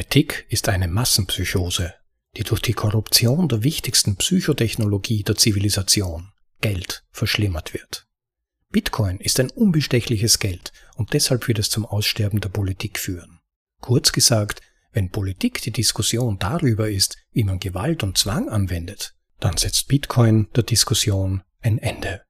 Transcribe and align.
Politik 0.00 0.46
ist 0.48 0.70
eine 0.70 0.88
Massenpsychose, 0.88 1.92
die 2.34 2.42
durch 2.42 2.62
die 2.62 2.72
Korruption 2.72 3.50
der 3.50 3.62
wichtigsten 3.64 4.16
Psychotechnologie 4.16 5.22
der 5.24 5.36
Zivilisation, 5.36 6.32
Geld, 6.62 7.04
verschlimmert 7.12 7.74
wird. 7.74 8.06
Bitcoin 8.70 9.18
ist 9.18 9.38
ein 9.40 9.50
unbestechliches 9.50 10.38
Geld 10.38 10.72
und 10.96 11.12
deshalb 11.12 11.48
wird 11.48 11.58
es 11.58 11.68
zum 11.68 11.84
Aussterben 11.84 12.40
der 12.40 12.48
Politik 12.48 12.98
führen. 12.98 13.40
Kurz 13.82 14.10
gesagt, 14.10 14.62
wenn 14.94 15.10
Politik 15.10 15.60
die 15.60 15.70
Diskussion 15.70 16.38
darüber 16.38 16.88
ist, 16.88 17.18
wie 17.32 17.44
man 17.44 17.60
Gewalt 17.60 18.02
und 18.02 18.16
Zwang 18.16 18.48
anwendet, 18.48 19.14
dann 19.38 19.58
setzt 19.58 19.86
Bitcoin 19.88 20.48
der 20.56 20.62
Diskussion 20.62 21.42
ein 21.60 21.76
Ende. 21.76 22.22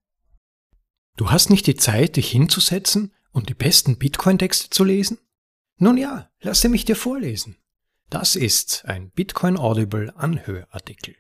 Du 1.17 1.31
hast 1.31 1.51
nicht 1.51 1.69
die 1.69 1.77
Zeit, 1.77 2.17
dich 2.17 2.33
hinzusetzen 2.33 3.15
und 3.31 3.49
die 3.49 3.55
besten 3.55 3.97
Bitcoin-Texte 3.97 4.71
zu 4.71 4.83
lesen? 4.83 5.19
Nun 5.83 5.97
ja, 5.97 6.29
lasse 6.43 6.69
mich 6.69 6.85
dir 6.85 6.95
vorlesen. 6.95 7.57
Das 8.11 8.37
ist 8.37 8.85
ein 8.85 9.09
Bitcoin 9.13 9.57
Audible 9.57 10.13
Anhörartikel. 10.15 11.15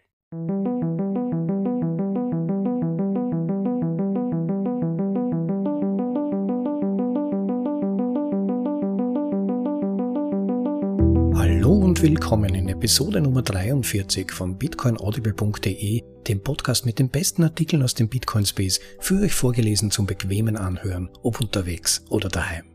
Hallo 11.38 11.72
und 11.72 12.02
willkommen 12.02 12.54
in 12.54 12.68
Episode 12.68 13.22
Nummer 13.22 13.40
43 13.40 14.30
von 14.30 14.58
bitcoinaudible.de, 14.58 16.02
dem 16.28 16.42
Podcast 16.42 16.84
mit 16.84 16.98
den 16.98 17.08
besten 17.08 17.44
Artikeln 17.44 17.82
aus 17.82 17.94
dem 17.94 18.10
Bitcoin 18.10 18.44
Space, 18.44 18.78
für 18.98 19.22
euch 19.22 19.32
vorgelesen 19.32 19.90
zum 19.90 20.04
bequemen 20.04 20.58
Anhören, 20.58 21.08
ob 21.22 21.40
unterwegs 21.40 22.04
oder 22.10 22.28
daheim. 22.28 22.69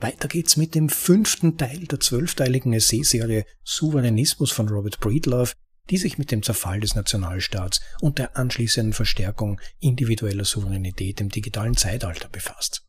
Weiter 0.00 0.28
geht's 0.28 0.56
mit 0.56 0.74
dem 0.74 0.88
fünften 0.88 1.56
Teil 1.56 1.86
der 1.86 1.98
zwölfteiligen 1.98 2.72
Essayserie 2.72 3.44
Souveränismus 3.64 4.52
von 4.52 4.68
Robert 4.68 5.00
Breedlove, 5.00 5.52
die 5.90 5.96
sich 5.96 6.18
mit 6.18 6.30
dem 6.30 6.42
Zerfall 6.42 6.80
des 6.80 6.94
Nationalstaats 6.94 7.80
und 8.00 8.18
der 8.18 8.36
anschließenden 8.36 8.92
Verstärkung 8.92 9.60
individueller 9.80 10.44
Souveränität 10.44 11.20
im 11.20 11.30
digitalen 11.30 11.76
Zeitalter 11.76 12.28
befasst. 12.28 12.84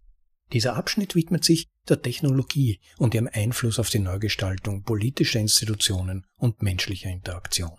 Dieser 0.53 0.75
Abschnitt 0.75 1.15
widmet 1.15 1.43
sich 1.45 1.67
der 1.87 2.01
Technologie 2.01 2.79
und 2.97 3.13
ihrem 3.13 3.29
Einfluss 3.31 3.79
auf 3.79 3.89
die 3.89 3.99
Neugestaltung 3.99 4.83
politischer 4.83 5.39
Institutionen 5.39 6.25
und 6.37 6.61
menschlicher 6.61 7.09
Interaktion. 7.09 7.77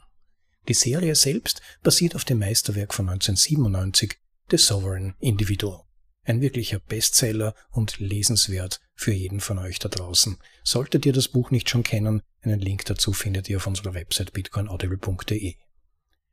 Die 0.68 0.74
Serie 0.74 1.14
selbst 1.14 1.62
basiert 1.82 2.14
auf 2.14 2.24
dem 2.24 2.38
Meisterwerk 2.38 2.94
von 2.94 3.08
1997, 3.08 4.18
The 4.50 4.56
Sovereign 4.56 5.14
Individual. 5.18 5.82
Ein 6.24 6.40
wirklicher 6.40 6.78
Bestseller 6.78 7.54
und 7.70 7.98
lesenswert 7.98 8.80
für 8.94 9.12
jeden 9.12 9.40
von 9.40 9.58
euch 9.58 9.78
da 9.78 9.88
draußen. 9.88 10.36
Solltet 10.62 11.06
ihr 11.06 11.12
das 11.12 11.28
Buch 11.28 11.50
nicht 11.50 11.70
schon 11.70 11.82
kennen, 11.82 12.22
einen 12.42 12.60
Link 12.60 12.84
dazu 12.84 13.12
findet 13.12 13.48
ihr 13.48 13.56
auf 13.56 13.66
unserer 13.66 13.94
Website 13.94 14.32
bitcoinaudible.de. 14.32 15.54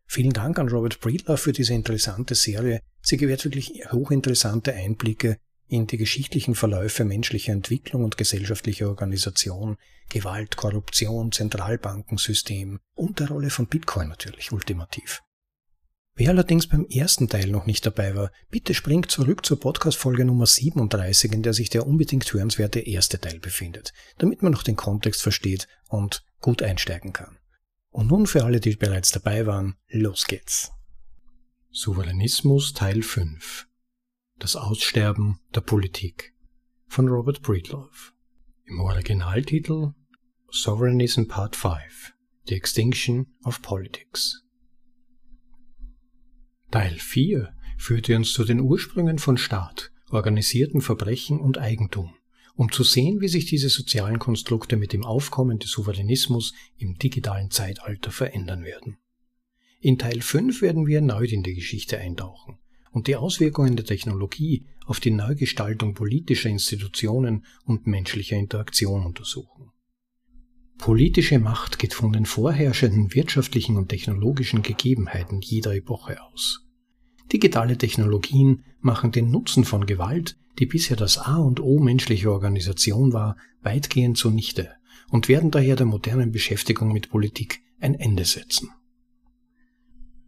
Vielen 0.05 0.33
Dank 0.33 0.57
an 0.57 0.69
Robert 0.69 1.01
Breedler 1.01 1.37
für 1.37 1.51
diese 1.51 1.73
interessante 1.73 2.35
Serie. 2.35 2.81
Sie 3.01 3.17
gewährt 3.17 3.43
wirklich 3.43 3.83
hochinteressante 3.91 4.73
Einblicke 4.73 5.37
in 5.67 5.85
die 5.85 5.97
geschichtlichen 5.97 6.55
Verläufe 6.55 7.03
menschlicher 7.03 7.51
Entwicklung 7.51 8.05
und 8.05 8.17
gesellschaftlicher 8.17 8.87
Organisation, 8.87 9.75
Gewalt, 10.09 10.55
Korruption, 10.55 11.33
Zentralbankensystem 11.33 12.79
und 12.95 13.19
der 13.19 13.27
Rolle 13.27 13.49
von 13.49 13.67
Bitcoin 13.67 14.07
natürlich 14.07 14.53
ultimativ. 14.53 15.21
Wer 16.19 16.31
allerdings 16.31 16.65
beim 16.65 16.87
ersten 16.87 17.29
Teil 17.29 17.51
noch 17.51 17.67
nicht 17.67 17.85
dabei 17.85 18.15
war, 18.15 18.31
bitte 18.49 18.73
springt 18.73 19.11
zurück 19.11 19.45
zur 19.45 19.59
Podcast-Folge 19.59 20.25
Nummer 20.25 20.47
37, 20.47 21.31
in 21.31 21.43
der 21.43 21.53
sich 21.53 21.69
der 21.69 21.85
unbedingt 21.85 22.33
hörenswerte 22.33 22.79
erste 22.79 23.19
Teil 23.19 23.39
befindet, 23.39 23.93
damit 24.17 24.41
man 24.41 24.51
noch 24.51 24.63
den 24.63 24.75
Kontext 24.75 25.21
versteht 25.21 25.67
und 25.89 26.25
gut 26.41 26.63
einsteigen 26.63 27.13
kann. 27.13 27.37
Und 27.91 28.07
nun 28.07 28.25
für 28.25 28.43
alle, 28.45 28.59
die 28.59 28.75
bereits 28.75 29.11
dabei 29.11 29.45
waren, 29.45 29.75
los 29.89 30.25
geht's. 30.25 30.71
Souveränismus 31.69 32.73
Teil 32.73 33.03
5 33.03 33.67
Das 34.39 34.55
Aussterben 34.55 35.39
der 35.53 35.61
Politik. 35.61 36.33
Von 36.87 37.09
Robert 37.09 37.43
Breedlove. 37.43 38.13
Im 38.65 38.79
Originaltitel 38.79 39.93
Sovereignism 40.49 41.27
Part 41.27 41.55
5 41.55 42.15
The 42.47 42.55
Extinction 42.55 43.27
of 43.45 43.61
Politics 43.61 44.46
Teil 46.69 46.97
4 46.99 47.53
führte 47.77 48.15
uns 48.17 48.33
zu 48.33 48.43
den 48.43 48.59
Ursprüngen 48.59 49.19
von 49.19 49.37
Staat, 49.37 49.91
organisierten 50.09 50.81
Verbrechen 50.81 51.39
und 51.39 51.57
Eigentum, 51.57 52.13
um 52.55 52.73
zu 52.73 52.83
sehen, 52.83 53.21
wie 53.21 53.29
sich 53.29 53.45
diese 53.45 53.69
sozialen 53.69 54.19
Konstrukte 54.19 54.75
mit 54.75 54.91
dem 54.91 55.05
Aufkommen 55.05 55.59
des 55.59 55.71
Souveränismus 55.71 56.53
im 56.77 56.97
digitalen 56.97 57.51
Zeitalter 57.51 58.11
verändern 58.11 58.65
werden. 58.65 58.97
In 59.79 59.97
Teil 59.97 60.19
5 60.21 60.61
werden 60.61 60.87
wir 60.87 60.97
erneut 60.97 61.31
in 61.31 61.43
die 61.43 61.53
Geschichte 61.53 61.99
eintauchen 61.99 62.57
und 62.91 63.07
die 63.07 63.15
Auswirkungen 63.15 63.77
der 63.77 63.85
Technologie 63.85 64.65
auf 64.85 64.99
die 64.99 65.11
Neugestaltung 65.11 65.93
politischer 65.93 66.49
Institutionen 66.49 67.45
und 67.63 67.87
menschlicher 67.87 68.35
Interaktion 68.35 69.05
untersuchen. 69.05 69.71
Politische 70.77 71.39
Macht 71.39 71.79
geht 71.79 71.93
von 71.93 72.13
den 72.13 72.25
vorherrschenden 72.25 73.13
wirtschaftlichen 73.13 73.77
und 73.77 73.89
technologischen 73.89 74.61
Gegebenheiten 74.61 75.41
jeder 75.41 75.75
Epoche 75.75 76.21
aus. 76.21 76.65
Digitale 77.33 77.77
Technologien 77.77 78.63
machen 78.79 79.11
den 79.11 79.31
Nutzen 79.31 79.65
von 79.65 79.85
Gewalt, 79.85 80.37
die 80.59 80.65
bisher 80.65 80.95
das 80.95 81.17
A 81.17 81.37
und 81.37 81.59
O 81.59 81.79
menschlicher 81.79 82.31
Organisation 82.31 83.11
war, 83.11 83.37
weitgehend 83.61 84.17
zunichte 84.17 84.71
und 85.09 85.27
werden 85.27 85.51
daher 85.51 85.75
der 85.75 85.85
modernen 85.85 86.31
Beschäftigung 86.31 86.93
mit 86.93 87.09
Politik 87.09 87.59
ein 87.79 87.95
Ende 87.95 88.25
setzen. 88.25 88.69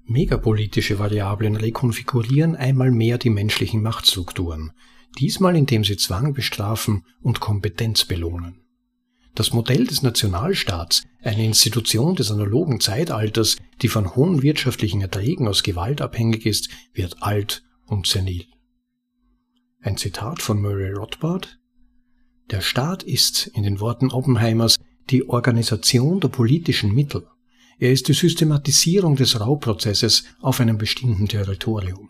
Megapolitische 0.06 0.98
Variablen 0.98 1.56
rekonfigurieren 1.56 2.56
einmal 2.56 2.92
mehr 2.92 3.18
die 3.18 3.30
menschlichen 3.30 3.81
Machtstrukturen, 3.81 4.72
diesmal 5.20 5.56
indem 5.56 5.84
sie 5.84 5.98
Zwang 5.98 6.34
bestrafen 6.34 7.06
und 7.22 7.40
Kompetenz 7.40 8.06
belohnen. 8.06 8.62
Das 9.36 9.54
Modell 9.54 9.86
des 9.86 10.02
Nationalstaats, 10.02 11.04
eine 11.22 11.46
Institution 11.46 12.16
des 12.16 12.32
analogen 12.32 12.80
Zeitalters, 12.80 13.58
die 13.82 13.88
von 13.88 14.16
hohen 14.16 14.42
wirtschaftlichen 14.42 15.02
Erträgen 15.02 15.48
aus 15.48 15.64
Gewalt 15.64 16.02
abhängig 16.02 16.46
ist, 16.46 16.70
wird 16.94 17.22
alt 17.22 17.64
und 17.86 18.08
senil. 18.08 18.46
Ein 19.82 19.98
Zitat 19.98 20.42
von 20.42 20.62
Murray 20.62 20.92
Rothbard 20.92 21.60
Der 22.50 22.62
Staat 22.62 23.04
ist, 23.04 23.48
in 23.48 23.64
den 23.64 23.80
Worten 23.80 24.12
Oppenheimers, 24.12 24.78
die 25.10 25.28
Organisation 25.30 26.20
der 26.20 26.28
politischen 26.28 26.94
Mittel. 26.94 27.26
Er 27.80 27.92
ist 27.92 28.08
die 28.10 28.14
Systematisierung 28.14 29.16
des 29.16 29.40
Rauprozesses 29.40 30.26
auf 30.42 30.60
einem 30.60 30.78
bestimmten 30.78 31.28
Territorium. 31.28 32.10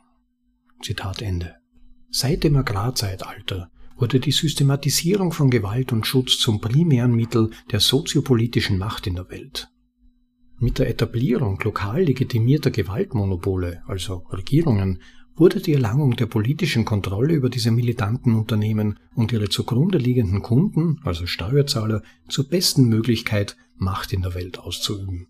Zitat 0.81 1.21
Ende. 1.21 1.55
Seit 2.09 2.43
dem 2.43 2.55
Agrarzeitalter 2.55 3.69
wurde 3.99 4.19
die 4.19 4.31
Systematisierung 4.31 5.31
von 5.31 5.49
Gewalt 5.49 5.91
und 5.91 6.07
Schutz 6.07 6.37
zum 6.39 6.61
primären 6.61 7.13
Mittel 7.13 7.51
der 7.71 7.79
soziopolitischen 7.79 8.77
Macht 8.77 9.07
in 9.07 9.15
der 9.15 9.29
Welt. 9.29 9.69
Mit 10.57 10.79
der 10.79 10.89
Etablierung 10.89 11.59
lokal 11.63 12.03
legitimierter 12.03 12.71
Gewaltmonopole, 12.71 13.81
also 13.87 14.25
Regierungen, 14.31 15.01
wurde 15.35 15.61
die 15.61 15.73
Erlangung 15.73 16.17
der 16.17 16.25
politischen 16.25 16.83
Kontrolle 16.83 17.33
über 17.33 17.49
diese 17.49 17.71
militanten 17.71 18.35
Unternehmen 18.35 18.99
und 19.15 19.31
ihre 19.31 19.47
zugrunde 19.47 19.97
liegenden 19.97 20.41
Kunden, 20.41 20.99
also 21.03 21.25
Steuerzahler, 21.25 22.03
zur 22.27 22.49
besten 22.49 22.89
Möglichkeit, 22.89 23.55
Macht 23.77 24.11
in 24.11 24.21
der 24.21 24.33
Welt 24.33 24.59
auszuüben. 24.59 25.27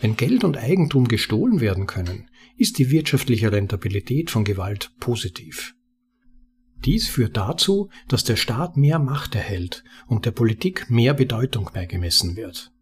Wenn 0.00 0.16
Geld 0.16 0.42
und 0.42 0.56
Eigentum 0.56 1.06
gestohlen 1.06 1.60
werden 1.60 1.86
können, 1.86 2.28
ist 2.56 2.78
die 2.78 2.90
wirtschaftliche 2.90 3.52
Rentabilität 3.52 4.30
von 4.30 4.42
Gewalt 4.42 4.90
positiv. 4.98 5.74
Dies 6.84 7.08
führt 7.08 7.36
dazu, 7.36 7.90
dass 8.08 8.24
der 8.24 8.36
Staat 8.36 8.76
mehr 8.76 8.98
Macht 8.98 9.34
erhält 9.34 9.84
und 10.06 10.24
der 10.24 10.30
Politik 10.30 10.90
mehr 10.90 11.14
Bedeutung 11.14 11.70
beigemessen 11.74 12.36
wird. 12.36 12.72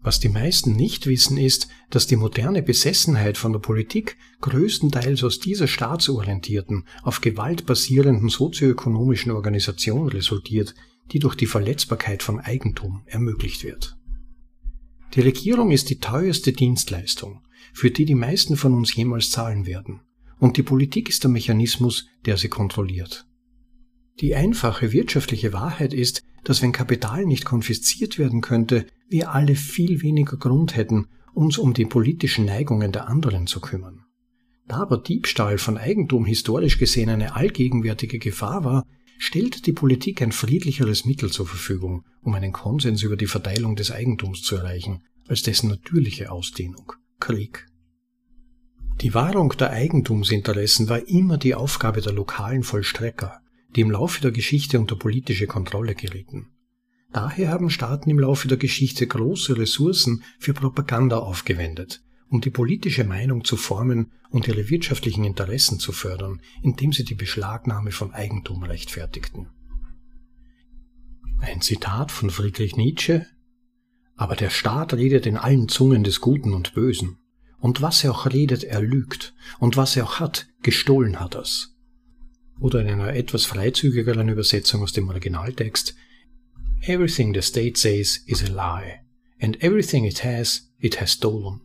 Was 0.00 0.20
die 0.20 0.28
meisten 0.28 0.76
nicht 0.76 1.06
wissen, 1.06 1.36
ist, 1.36 1.68
dass 1.90 2.06
die 2.06 2.16
moderne 2.16 2.62
Besessenheit 2.62 3.38
von 3.38 3.52
der 3.52 3.58
Politik 3.58 4.16
größtenteils 4.40 5.24
aus 5.24 5.40
dieser 5.40 5.66
staatsorientierten, 5.66 6.86
auf 7.02 7.20
Gewalt 7.20 7.66
basierenden 7.66 8.28
sozioökonomischen 8.28 9.32
Organisation 9.32 10.08
resultiert, 10.08 10.74
die 11.10 11.18
durch 11.18 11.34
die 11.34 11.46
Verletzbarkeit 11.46 12.22
von 12.22 12.38
Eigentum 12.38 13.02
ermöglicht 13.06 13.64
wird. 13.64 13.96
Die 15.14 15.22
Regierung 15.22 15.70
ist 15.70 15.88
die 15.90 15.98
teuerste 15.98 16.52
Dienstleistung, 16.52 17.42
für 17.72 17.90
die 17.90 18.04
die 18.04 18.14
meisten 18.14 18.56
von 18.56 18.74
uns 18.74 18.94
jemals 18.94 19.30
zahlen 19.30 19.66
werden 19.66 20.02
und 20.38 20.56
die 20.56 20.62
Politik 20.62 21.08
ist 21.08 21.22
der 21.24 21.30
Mechanismus, 21.30 22.06
der 22.24 22.36
sie 22.36 22.48
kontrolliert. 22.48 23.26
Die 24.20 24.34
einfache 24.34 24.92
wirtschaftliche 24.92 25.52
Wahrheit 25.52 25.92
ist, 25.92 26.22
dass 26.44 26.62
wenn 26.62 26.72
Kapital 26.72 27.26
nicht 27.26 27.44
konfisziert 27.44 28.18
werden 28.18 28.40
könnte, 28.40 28.86
wir 29.08 29.32
alle 29.32 29.56
viel 29.56 30.02
weniger 30.02 30.36
Grund 30.36 30.76
hätten, 30.76 31.06
uns 31.34 31.58
um 31.58 31.74
die 31.74 31.84
politischen 31.84 32.46
Neigungen 32.46 32.92
der 32.92 33.08
anderen 33.08 33.46
zu 33.46 33.60
kümmern. 33.60 34.04
Da 34.66 34.78
aber 34.78 34.98
Diebstahl 34.98 35.58
von 35.58 35.76
Eigentum 35.76 36.24
historisch 36.24 36.78
gesehen 36.78 37.10
eine 37.10 37.36
allgegenwärtige 37.36 38.18
Gefahr 38.18 38.64
war, 38.64 38.86
stellt 39.18 39.66
die 39.66 39.72
Politik 39.72 40.22
ein 40.22 40.32
friedlicheres 40.32 41.04
Mittel 41.04 41.30
zur 41.30 41.46
Verfügung, 41.46 42.04
um 42.22 42.34
einen 42.34 42.52
Konsens 42.52 43.02
über 43.02 43.16
die 43.16 43.26
Verteilung 43.26 43.76
des 43.76 43.90
Eigentums 43.90 44.42
zu 44.42 44.56
erreichen, 44.56 45.02
als 45.28 45.42
dessen 45.42 45.68
natürliche 45.68 46.30
Ausdehnung, 46.30 46.92
Krieg. 47.20 47.66
Die 49.06 49.14
Wahrung 49.14 49.50
der 49.50 49.70
Eigentumsinteressen 49.70 50.88
war 50.88 51.06
immer 51.06 51.38
die 51.38 51.54
Aufgabe 51.54 52.00
der 52.00 52.12
lokalen 52.12 52.64
Vollstrecker, 52.64 53.40
die 53.76 53.82
im 53.82 53.92
Laufe 53.92 54.20
der 54.20 54.32
Geschichte 54.32 54.80
unter 54.80 54.96
politische 54.96 55.46
Kontrolle 55.46 55.94
gerieten. 55.94 56.48
Daher 57.12 57.50
haben 57.50 57.70
Staaten 57.70 58.10
im 58.10 58.18
Laufe 58.18 58.48
der 58.48 58.56
Geschichte 58.56 59.06
große 59.06 59.56
Ressourcen 59.58 60.24
für 60.40 60.54
Propaganda 60.54 61.18
aufgewendet, 61.18 62.02
um 62.30 62.40
die 62.40 62.50
politische 62.50 63.04
Meinung 63.04 63.44
zu 63.44 63.56
formen 63.56 64.10
und 64.30 64.48
ihre 64.48 64.70
wirtschaftlichen 64.70 65.22
Interessen 65.22 65.78
zu 65.78 65.92
fördern, 65.92 66.42
indem 66.64 66.92
sie 66.92 67.04
die 67.04 67.14
Beschlagnahme 67.14 67.92
von 67.92 68.12
Eigentum 68.12 68.64
rechtfertigten. 68.64 69.50
Ein 71.38 71.60
Zitat 71.60 72.10
von 72.10 72.30
Friedrich 72.30 72.76
Nietzsche 72.76 73.24
Aber 74.16 74.34
der 74.34 74.50
Staat 74.50 74.94
redet 74.94 75.26
in 75.26 75.36
allen 75.36 75.68
Zungen 75.68 76.02
des 76.02 76.20
Guten 76.20 76.52
und 76.52 76.74
Bösen, 76.74 77.18
und 77.58 77.82
was 77.82 78.04
er 78.04 78.12
auch 78.12 78.26
redet, 78.26 78.64
er 78.64 78.80
lügt, 78.80 79.34
und 79.58 79.76
was 79.76 79.96
er 79.96 80.04
auch 80.04 80.20
hat, 80.20 80.46
gestohlen 80.62 81.20
hat 81.20 81.34
er's. 81.34 81.74
Oder 82.60 82.82
in 82.82 82.88
einer 82.88 83.14
etwas 83.14 83.44
freizügigeren 83.44 84.28
Übersetzung 84.28 84.82
aus 84.82 84.92
dem 84.92 85.08
Originaltext 85.08 85.94
Everything 86.82 87.34
the 87.34 87.42
state 87.42 87.78
says 87.78 88.22
is 88.26 88.44
a 88.44 88.48
lie, 88.48 89.00
and 89.40 89.62
everything 89.62 90.04
it 90.04 90.22
has, 90.22 90.70
it 90.78 91.00
has 91.00 91.12
stolen. 91.12 91.60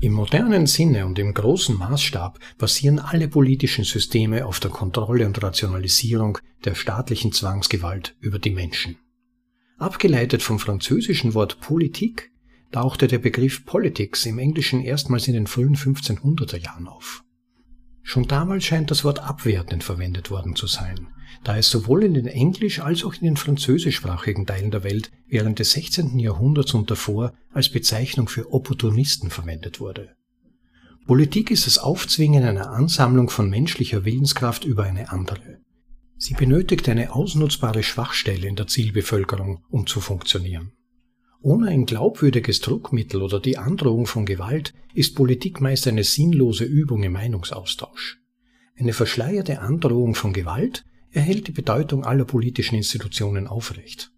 Im 0.00 0.12
modernen 0.12 0.66
Sinne 0.66 1.06
und 1.06 1.18
im 1.18 1.32
großen 1.32 1.78
Maßstab 1.78 2.38
basieren 2.58 2.98
alle 2.98 3.28
politischen 3.28 3.84
Systeme 3.84 4.44
auf 4.44 4.60
der 4.60 4.70
Kontrolle 4.70 5.24
und 5.24 5.42
Rationalisierung 5.42 6.38
der 6.64 6.74
staatlichen 6.74 7.32
Zwangsgewalt 7.32 8.14
über 8.20 8.38
die 8.38 8.50
Menschen. 8.50 8.96
Abgeleitet 9.78 10.42
vom 10.42 10.58
französischen 10.58 11.32
Wort 11.32 11.60
Politik 11.60 12.32
tauchte 12.74 13.06
der 13.06 13.18
Begriff 13.18 13.64
Politics 13.64 14.26
im 14.26 14.40
Englischen 14.40 14.80
erstmals 14.80 15.28
in 15.28 15.34
den 15.34 15.46
frühen 15.46 15.76
1500er 15.76 16.56
Jahren 16.56 16.88
auf. 16.88 17.22
Schon 18.02 18.26
damals 18.26 18.64
scheint 18.64 18.90
das 18.90 19.04
Wort 19.04 19.20
abwertend 19.20 19.84
verwendet 19.84 20.28
worden 20.28 20.56
zu 20.56 20.66
sein, 20.66 21.06
da 21.44 21.56
es 21.56 21.70
sowohl 21.70 22.02
in 22.02 22.14
den 22.14 22.26
englisch- 22.26 22.80
als 22.80 23.04
auch 23.04 23.14
in 23.14 23.26
den 23.26 23.36
französischsprachigen 23.36 24.44
Teilen 24.44 24.72
der 24.72 24.82
Welt 24.82 25.12
während 25.28 25.60
des 25.60 25.70
16. 25.70 26.18
Jahrhunderts 26.18 26.74
und 26.74 26.90
davor 26.90 27.32
als 27.52 27.68
Bezeichnung 27.68 28.26
für 28.26 28.52
Opportunisten 28.52 29.30
verwendet 29.30 29.78
wurde. 29.78 30.16
Politik 31.06 31.52
ist 31.52 31.68
das 31.68 31.78
Aufzwingen 31.78 32.42
einer 32.42 32.70
Ansammlung 32.70 33.30
von 33.30 33.48
menschlicher 33.48 34.04
Willenskraft 34.04 34.64
über 34.64 34.82
eine 34.82 35.12
andere. 35.12 35.60
Sie 36.16 36.34
benötigt 36.34 36.88
eine 36.88 37.14
ausnutzbare 37.14 37.84
Schwachstelle 37.84 38.48
in 38.48 38.56
der 38.56 38.66
Zielbevölkerung, 38.66 39.62
um 39.70 39.86
zu 39.86 40.00
funktionieren. 40.00 40.72
Ohne 41.44 41.68
ein 41.68 41.84
glaubwürdiges 41.84 42.62
Druckmittel 42.62 43.20
oder 43.20 43.38
die 43.38 43.58
Androhung 43.58 44.06
von 44.06 44.24
Gewalt 44.24 44.72
ist 44.94 45.14
Politik 45.14 45.60
meist 45.60 45.86
eine 45.86 46.02
sinnlose 46.02 46.64
Übung 46.64 47.02
im 47.02 47.12
Meinungsaustausch. 47.12 48.18
Eine 48.78 48.94
verschleierte 48.94 49.60
Androhung 49.60 50.14
von 50.14 50.32
Gewalt 50.32 50.86
erhält 51.10 51.46
die 51.46 51.52
Bedeutung 51.52 52.02
aller 52.02 52.24
politischen 52.24 52.76
Institutionen 52.76 53.46
aufrecht. 53.46 54.10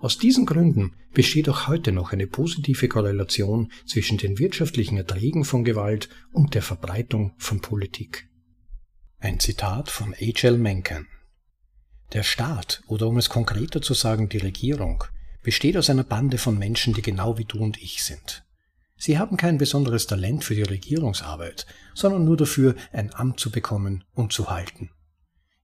Aus 0.00 0.18
diesen 0.18 0.44
Gründen 0.44 0.96
besteht 1.14 1.48
auch 1.48 1.68
heute 1.68 1.92
noch 1.92 2.12
eine 2.12 2.26
positive 2.26 2.88
Korrelation 2.88 3.70
zwischen 3.86 4.18
den 4.18 4.40
wirtschaftlichen 4.40 4.96
Erträgen 4.96 5.44
von 5.44 5.62
Gewalt 5.62 6.08
und 6.32 6.56
der 6.56 6.62
Verbreitung 6.62 7.34
von 7.38 7.60
Politik. 7.60 8.28
Ein 9.20 9.38
Zitat 9.38 9.88
von 9.88 10.14
H.L. 10.14 10.58
Mencken. 10.58 11.06
Der 12.12 12.24
Staat, 12.24 12.82
oder 12.88 13.06
um 13.06 13.18
es 13.18 13.28
konkreter 13.28 13.80
zu 13.82 13.94
sagen, 13.94 14.28
die 14.28 14.38
Regierung, 14.38 15.04
besteht 15.46 15.76
aus 15.76 15.90
einer 15.90 16.02
Bande 16.02 16.38
von 16.38 16.58
Menschen, 16.58 16.92
die 16.92 17.02
genau 17.02 17.38
wie 17.38 17.44
du 17.44 17.60
und 17.60 17.80
ich 17.80 18.02
sind. 18.02 18.44
Sie 18.96 19.16
haben 19.16 19.36
kein 19.36 19.58
besonderes 19.58 20.08
Talent 20.08 20.42
für 20.42 20.56
die 20.56 20.64
Regierungsarbeit, 20.64 21.66
sondern 21.94 22.24
nur 22.24 22.36
dafür, 22.36 22.74
ein 22.92 23.14
Amt 23.14 23.38
zu 23.38 23.52
bekommen 23.52 24.02
und 24.12 24.32
zu 24.32 24.50
halten. 24.50 24.90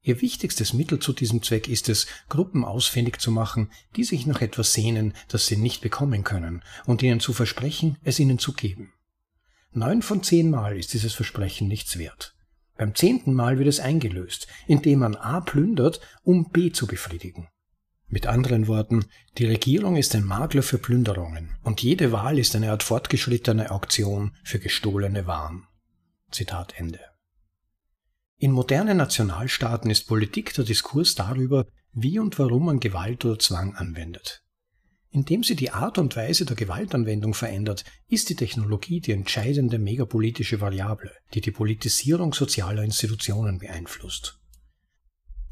Ihr 0.00 0.20
wichtigstes 0.20 0.72
Mittel 0.72 1.00
zu 1.00 1.12
diesem 1.12 1.42
Zweck 1.42 1.66
ist 1.66 1.88
es, 1.88 2.06
Gruppen 2.28 2.64
ausfindig 2.64 3.18
zu 3.20 3.32
machen, 3.32 3.72
die 3.96 4.04
sich 4.04 4.24
nach 4.24 4.40
etwas 4.40 4.72
sehnen, 4.72 5.14
das 5.26 5.48
sie 5.48 5.56
nicht 5.56 5.80
bekommen 5.80 6.22
können, 6.22 6.62
und 6.86 7.02
ihnen 7.02 7.18
zu 7.18 7.32
versprechen, 7.32 7.98
es 8.04 8.20
ihnen 8.20 8.38
zu 8.38 8.52
geben. 8.52 8.92
Neun 9.72 10.00
von 10.00 10.22
zehn 10.22 10.48
Mal 10.48 10.78
ist 10.78 10.92
dieses 10.92 11.12
Versprechen 11.12 11.66
nichts 11.66 11.98
wert. 11.98 12.36
Beim 12.76 12.94
zehnten 12.94 13.34
Mal 13.34 13.58
wird 13.58 13.66
es 13.66 13.80
eingelöst, 13.80 14.46
indem 14.68 15.00
man 15.00 15.16
A 15.16 15.40
plündert, 15.40 16.00
um 16.22 16.50
B 16.50 16.70
zu 16.70 16.86
befriedigen. 16.86 17.48
Mit 18.12 18.26
anderen 18.26 18.68
Worten, 18.68 19.06
die 19.38 19.46
Regierung 19.46 19.96
ist 19.96 20.14
ein 20.14 20.26
Makler 20.26 20.62
für 20.62 20.76
Plünderungen 20.76 21.56
und 21.62 21.82
jede 21.82 22.12
Wahl 22.12 22.38
ist 22.38 22.54
eine 22.54 22.70
Art 22.70 22.82
fortgeschrittene 22.82 23.70
Auktion 23.70 24.36
für 24.44 24.58
gestohlene 24.58 25.26
Waren. 25.26 25.66
Zitat 26.30 26.74
Ende. 26.76 27.00
In 28.36 28.52
modernen 28.52 28.98
Nationalstaaten 28.98 29.90
ist 29.90 30.08
Politik 30.08 30.52
der 30.52 30.64
Diskurs 30.64 31.14
darüber, 31.14 31.64
wie 31.94 32.18
und 32.18 32.38
warum 32.38 32.66
man 32.66 32.80
Gewalt 32.80 33.24
oder 33.24 33.38
Zwang 33.38 33.76
anwendet. 33.76 34.42
Indem 35.08 35.42
sie 35.42 35.56
die 35.56 35.70
Art 35.70 35.96
und 35.96 36.14
Weise 36.14 36.44
der 36.44 36.56
Gewaltanwendung 36.56 37.32
verändert, 37.32 37.82
ist 38.08 38.28
die 38.28 38.36
Technologie 38.36 39.00
die 39.00 39.12
entscheidende 39.12 39.78
megapolitische 39.78 40.60
Variable, 40.60 41.12
die 41.32 41.40
die 41.40 41.50
Politisierung 41.50 42.34
sozialer 42.34 42.82
Institutionen 42.82 43.58
beeinflusst. 43.58 44.41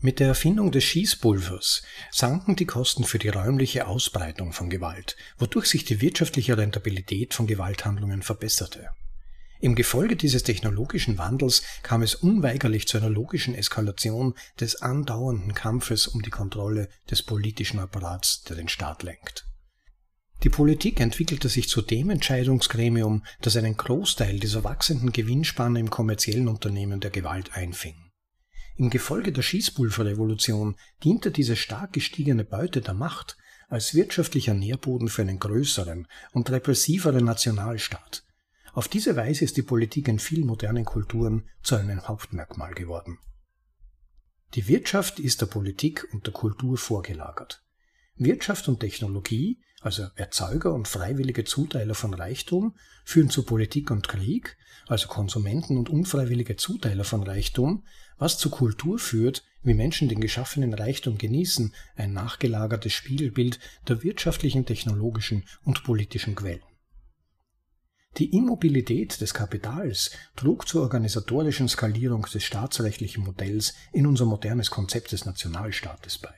Mit 0.02 0.18
der 0.18 0.28
Erfindung 0.28 0.70
des 0.70 0.84
Schießpulvers 0.84 1.82
sanken 2.10 2.56
die 2.56 2.64
Kosten 2.64 3.04
für 3.04 3.18
die 3.18 3.28
räumliche 3.28 3.86
Ausbreitung 3.86 4.54
von 4.54 4.70
Gewalt, 4.70 5.14
wodurch 5.36 5.66
sich 5.66 5.84
die 5.84 6.00
wirtschaftliche 6.00 6.56
Rentabilität 6.56 7.34
von 7.34 7.46
Gewalthandlungen 7.46 8.22
verbesserte. 8.22 8.88
Im 9.60 9.74
Gefolge 9.74 10.16
dieses 10.16 10.42
technologischen 10.42 11.18
Wandels 11.18 11.62
kam 11.82 12.00
es 12.00 12.14
unweigerlich 12.14 12.88
zu 12.88 12.96
einer 12.96 13.10
logischen 13.10 13.54
Eskalation 13.54 14.34
des 14.58 14.80
andauernden 14.80 15.52
Kampfes 15.52 16.06
um 16.06 16.22
die 16.22 16.30
Kontrolle 16.30 16.88
des 17.10 17.22
politischen 17.22 17.78
Apparats, 17.78 18.42
der 18.44 18.56
den 18.56 18.68
Staat 18.68 19.02
lenkt. 19.02 19.44
Die 20.44 20.48
Politik 20.48 20.98
entwickelte 21.00 21.50
sich 21.50 21.68
zu 21.68 21.82
dem 21.82 22.08
Entscheidungsgremium, 22.08 23.22
das 23.42 23.58
einen 23.58 23.76
Großteil 23.76 24.40
dieser 24.40 24.64
wachsenden 24.64 25.12
Gewinnspanne 25.12 25.78
im 25.78 25.90
kommerziellen 25.90 26.48
Unternehmen 26.48 27.00
der 27.00 27.10
Gewalt 27.10 27.52
einfing. 27.52 28.09
Im 28.80 28.88
Gefolge 28.88 29.30
der 29.30 29.42
Schießpulverrevolution 29.42 30.74
diente 31.04 31.30
diese 31.30 31.54
stark 31.54 31.92
gestiegene 31.92 32.44
Beute 32.44 32.80
der 32.80 32.94
Macht 32.94 33.36
als 33.68 33.94
wirtschaftlicher 33.94 34.54
Nährboden 34.54 35.08
für 35.08 35.20
einen 35.20 35.38
größeren 35.38 36.08
und 36.32 36.50
repressiveren 36.50 37.26
Nationalstaat. 37.26 38.24
Auf 38.72 38.88
diese 38.88 39.16
Weise 39.16 39.44
ist 39.44 39.58
die 39.58 39.62
Politik 39.62 40.08
in 40.08 40.18
vielen 40.18 40.46
modernen 40.46 40.86
Kulturen 40.86 41.46
zu 41.62 41.76
einem 41.76 42.08
Hauptmerkmal 42.08 42.72
geworden. 42.72 43.18
Die 44.54 44.66
Wirtschaft 44.66 45.20
ist 45.20 45.42
der 45.42 45.46
Politik 45.46 46.08
und 46.14 46.24
der 46.24 46.32
Kultur 46.32 46.78
vorgelagert. 46.78 47.62
Wirtschaft 48.16 48.66
und 48.66 48.80
Technologie, 48.80 49.60
also 49.82 50.06
Erzeuger 50.14 50.72
und 50.72 50.88
freiwillige 50.88 51.44
Zuteiler 51.44 51.94
von 51.94 52.14
Reichtum, 52.14 52.74
führen 53.04 53.28
zu 53.28 53.42
Politik 53.42 53.90
und 53.90 54.08
Krieg, 54.08 54.56
also 54.86 55.08
Konsumenten 55.08 55.76
und 55.76 55.90
unfreiwillige 55.90 56.56
Zuteiler 56.56 57.04
von 57.04 57.22
Reichtum, 57.22 57.84
was 58.20 58.38
zu 58.38 58.50
Kultur 58.50 59.00
führt, 59.00 59.42
wie 59.62 59.74
Menschen 59.74 60.08
den 60.08 60.20
geschaffenen 60.20 60.74
Reichtum 60.74 61.18
genießen, 61.18 61.74
ein 61.96 62.12
nachgelagertes 62.12 62.92
Spiegelbild 62.92 63.58
der 63.88 64.02
wirtschaftlichen, 64.04 64.64
technologischen 64.64 65.44
und 65.64 65.82
politischen 65.82 66.36
Quellen. 66.36 66.62
Die 68.16 68.36
Immobilität 68.36 69.20
des 69.20 69.34
Kapitals 69.34 70.10
trug 70.36 70.68
zur 70.68 70.82
organisatorischen 70.82 71.68
Skalierung 71.68 72.26
des 72.32 72.44
staatsrechtlichen 72.44 73.24
Modells 73.24 73.74
in 73.92 74.06
unser 74.06 74.26
modernes 74.26 74.70
Konzept 74.70 75.12
des 75.12 75.24
Nationalstaates 75.24 76.18
bei. 76.18 76.34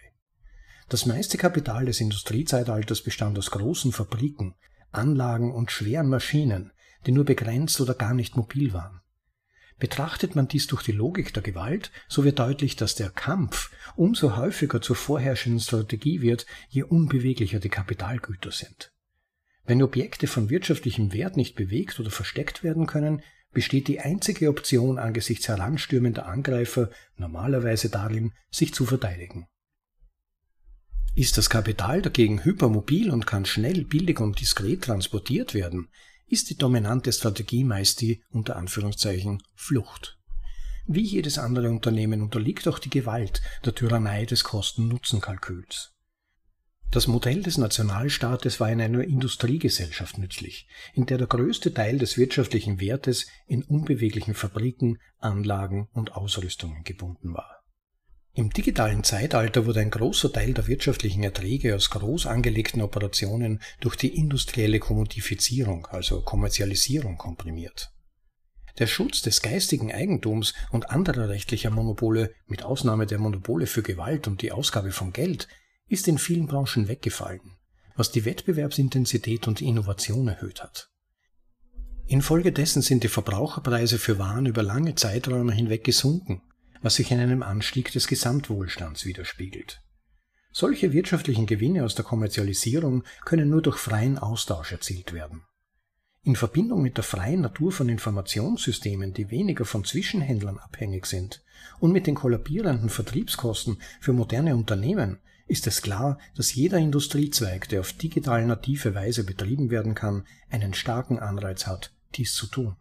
Das 0.89 1.07
meiste 1.07 1.39
Kapital 1.39 1.87
des 1.87 2.01
Industriezeitalters 2.01 3.03
bestand 3.03 3.39
aus 3.39 3.51
großen 3.51 3.93
Fabriken, 3.93 4.55
Anlagen 4.91 5.53
und 5.53 5.71
schweren 5.71 6.09
Maschinen, 6.09 6.73
die 7.07 7.13
nur 7.13 7.25
begrenzt 7.25 7.81
oder 7.81 7.95
gar 7.95 8.15
nicht 8.15 8.37
mobil 8.37 8.73
waren. 8.73 9.02
Betrachtet 9.83 10.37
man 10.37 10.47
dies 10.47 10.69
durch 10.69 10.85
die 10.85 10.93
Logik 10.93 11.35
der 11.35 11.43
Gewalt, 11.43 11.91
so 12.07 12.23
wird 12.23 12.39
deutlich, 12.39 12.77
dass 12.77 12.95
der 12.95 13.11
Kampf 13.11 13.73
umso 13.97 14.37
häufiger 14.37 14.81
zur 14.81 14.95
vorherrschenden 14.95 15.59
Strategie 15.59 16.21
wird, 16.21 16.47
je 16.69 16.85
unbeweglicher 16.85 17.59
die 17.59 17.69
Kapitalgüter 17.69 18.53
sind. 18.53 18.93
Wenn 19.65 19.83
Objekte 19.83 20.29
von 20.29 20.51
wirtschaftlichem 20.51 21.13
Wert 21.13 21.37
nicht 21.37 21.57
bewegt 21.57 21.99
oder 21.99 22.13
versteckt 22.13 22.63
werden 22.63 22.87
können, 22.87 23.23
besteht 23.51 23.89
die 23.89 23.99
einzige 23.99 24.51
Option 24.51 25.01
angesichts 25.01 25.49
heranstürmender 25.49 26.27
Angreifer 26.27 26.89
normalerweise 27.17 27.89
darin, 27.89 28.35
sich 28.53 28.73
zu 28.73 28.87
verteidigen. 28.87 29.49
Ist 31.17 31.39
das 31.39 31.51
Kapital 31.51 32.03
dagegen 32.03 32.45
hypermobil 32.45 33.11
und 33.11 33.27
kann 33.27 33.47
schnell, 33.47 33.85
billig 33.85 34.21
und 34.21 34.39
diskret 34.39 34.85
transportiert 34.85 35.55
werden, 35.55 35.89
ist 36.33 36.49
die 36.49 36.57
dominante 36.57 37.13
Strategie 37.13 37.63
meist 37.63 38.01
die 38.01 38.23
unter 38.31 38.57
Anführungszeichen 38.57 39.43
Flucht. 39.55 40.19
Wie 40.87 41.03
jedes 41.03 41.39
andere 41.39 41.69
Unternehmen 41.69 42.23
unterliegt 42.23 42.67
auch 42.67 42.79
die 42.79 42.89
Gewalt 42.89 43.43
der 43.67 43.75
Tyrannei 43.75 44.25
des 44.25 44.43
Kosten-Nutzen-Kalküls. 44.43 45.93
Das 46.91 47.07
Modell 47.07 47.43
des 47.43 47.59
Nationalstaates 47.59 48.61
war 48.61 48.71
in 48.71 48.81
einer 48.81 49.05
Industriegesellschaft 49.05 50.17
nützlich, 50.17 50.67
in 50.95 51.05
der 51.05 51.19
der 51.19 51.27
größte 51.27 51.75
Teil 51.75 51.99
des 51.99 52.17
wirtschaftlichen 52.17 52.81
Wertes 52.81 53.27
in 53.47 53.63
unbeweglichen 53.63 54.33
Fabriken, 54.33 54.99
Anlagen 55.19 55.89
und 55.93 56.17
Ausrüstungen 56.17 56.83
gebunden 56.83 57.35
war. 57.35 57.62
Im 58.35 58.49
digitalen 58.49 59.05
Zeitalter 59.05 59.67
wurde 59.67 59.81
ein 59.81 59.91
großer 59.91 60.33
Teil 60.33 60.55
der 60.55 60.67
wirtschaftlichen 60.67 61.23
Erträge 61.23 61.75
aus 61.75 61.91
groß 61.91 62.27
angelegten 62.27 62.81
Operationen 62.81 63.61
durch 63.81 63.95
die 63.95 64.17
industrielle 64.17 64.79
Kommodifizierung, 64.79 65.87
also 65.87 66.23
Kommerzialisierung, 66.23 67.19
komprimiert. 67.19 67.93
Der 68.79 68.87
Schutz 68.87 69.21
des 69.21 69.43
geistigen 69.43 69.93
Eigentums 69.93 70.55
und 70.71 70.89
anderer 70.89 71.29
rechtlicher 71.29 71.69
Monopole, 71.69 72.35
mit 72.47 72.63
Ausnahme 72.63 73.05
der 73.05 73.19
Monopole 73.19 73.67
für 73.67 73.83
Gewalt 73.83 74.27
und 74.27 74.41
die 74.41 74.51
Ausgabe 74.51 74.93
von 74.93 75.13
Geld, 75.13 75.47
ist 75.89 76.09
in 76.09 76.17
vielen 76.17 76.47
Branchen 76.47 76.89
weggefallen, 76.89 77.59
was 77.97 78.13
die 78.13 78.25
Wettbewerbsintensität 78.25 79.47
und 79.47 79.61
Innovation 79.61 80.29
erhöht 80.29 80.63
hat. 80.63 80.89
Infolgedessen 82.07 82.81
sind 82.81 83.05
die 83.05 83.09
Verbraucherpreise 83.09 83.99
für 83.99 84.19
Waren 84.19 84.47
über 84.47 84.63
lange 84.63 84.95
Zeiträume 84.95 85.53
hinweg 85.53 85.85
gesunken, 85.85 86.41
was 86.83 86.97
sich 86.97 87.11
in 87.11 87.21
einem 87.21 87.43
Anstieg 87.43 87.93
des 87.93 88.07
Gesamtwohlstands 88.07 89.07
widerspiegelt. 89.07 89.81
Solche 90.53 90.93
wirtschaftlichen 90.93 91.47
Gewinne 91.47 91.85
aus 91.85 91.95
der 91.95 92.05
Kommerzialisierung 92.05 93.05
können 93.25 93.49
nur 93.49 93.63
durch 93.63 93.79
freien 93.79 94.19
Austausch 94.19 94.73
erzielt 94.73 95.15
werden. 95.15 95.43
In 96.25 96.37
Verbindung 96.37 96.83
mit 96.83 96.99
der 96.99 97.05
freien 97.05 97.41
Natur 97.41 97.73
von 97.73 97.89
Informationssystemen, 97.89 99.13
die 99.13 99.31
weniger 99.31 99.65
von 99.65 99.85
Zwischenhändlern 99.85 100.59
abhängig 100.59 101.07
sind, 101.07 101.43
und 101.81 101.93
mit 101.93 102.07
den 102.07 102.15
kollabierenden 102.15 102.91
Vertriebskosten 102.91 103.79
für 104.01 104.13
moderne 104.13 104.55
Unternehmen 104.55 105.19
ist 105.49 105.67
es 105.67 105.83
klar, 105.83 106.19
dass 106.37 106.55
jeder 106.55 106.79
Industriezweig, 106.79 107.69
der 107.69 107.81
auf 107.81 107.93
digital 107.93 108.47
native 108.47 108.95
Weise 108.95 109.25
betrieben 109.25 109.71
werden 109.71 109.95
kann, 109.95 110.25
einen 110.49 110.75
starken 110.75 111.19
Anreiz 111.19 111.67
hat, 111.67 111.93
dies 112.15 112.35
zu 112.35 112.47
tun. 112.47 112.77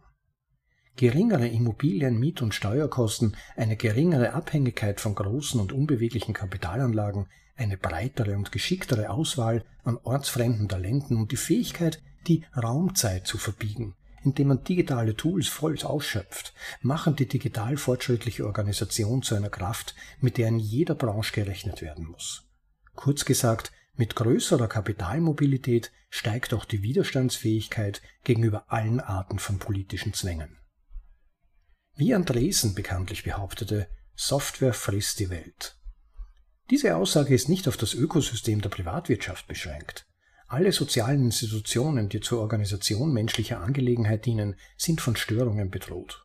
Geringere 0.96 1.48
Immobilien-, 1.48 2.18
Miet- 2.18 2.42
und 2.42 2.54
Steuerkosten, 2.54 3.36
eine 3.56 3.76
geringere 3.76 4.34
Abhängigkeit 4.34 5.00
von 5.00 5.14
großen 5.14 5.60
und 5.60 5.72
unbeweglichen 5.72 6.34
Kapitalanlagen, 6.34 7.26
eine 7.56 7.76
breitere 7.76 8.36
und 8.36 8.52
geschicktere 8.52 9.10
Auswahl 9.10 9.64
an 9.84 9.98
ortsfremden 10.02 10.68
Talenten 10.68 11.16
und 11.16 11.32
die 11.32 11.36
Fähigkeit, 11.36 12.02
die 12.26 12.44
Raumzeit 12.56 13.26
zu 13.26 13.38
verbiegen, 13.38 13.94
indem 14.22 14.48
man 14.48 14.64
digitale 14.64 15.16
Tools 15.16 15.48
voll 15.48 15.76
ausschöpft, 15.82 16.54
machen 16.82 17.16
die 17.16 17.26
digital 17.26 17.76
fortschrittliche 17.76 18.46
Organisation 18.46 19.22
zu 19.22 19.34
einer 19.34 19.50
Kraft, 19.50 19.94
mit 20.20 20.38
der 20.38 20.48
in 20.48 20.58
jeder 20.58 20.94
Branche 20.94 21.32
gerechnet 21.32 21.82
werden 21.82 22.06
muss. 22.06 22.48
Kurz 22.94 23.24
gesagt, 23.24 23.72
mit 23.94 24.14
größerer 24.16 24.68
Kapitalmobilität 24.68 25.92
steigt 26.08 26.54
auch 26.54 26.64
die 26.64 26.82
Widerstandsfähigkeit 26.82 28.02
gegenüber 28.24 28.64
allen 28.68 29.00
Arten 29.00 29.38
von 29.38 29.58
politischen 29.58 30.14
Zwängen. 30.14 30.58
Wie 31.94 32.14
Andresen 32.14 32.74
bekanntlich 32.74 33.22
behauptete, 33.22 33.88
Software 34.14 34.72
frisst 34.72 35.18
die 35.18 35.30
Welt. 35.30 35.76
Diese 36.70 36.96
Aussage 36.96 37.34
ist 37.34 37.48
nicht 37.48 37.68
auf 37.68 37.76
das 37.76 37.92
Ökosystem 37.92 38.60
der 38.60 38.70
Privatwirtschaft 38.70 39.46
beschränkt. 39.46 40.06
Alle 40.46 40.72
sozialen 40.72 41.24
Institutionen, 41.24 42.08
die 42.08 42.20
zur 42.20 42.40
Organisation 42.40 43.12
menschlicher 43.12 43.60
Angelegenheit 43.60 44.26
dienen, 44.26 44.56
sind 44.76 45.00
von 45.00 45.16
Störungen 45.16 45.70
bedroht. 45.70 46.24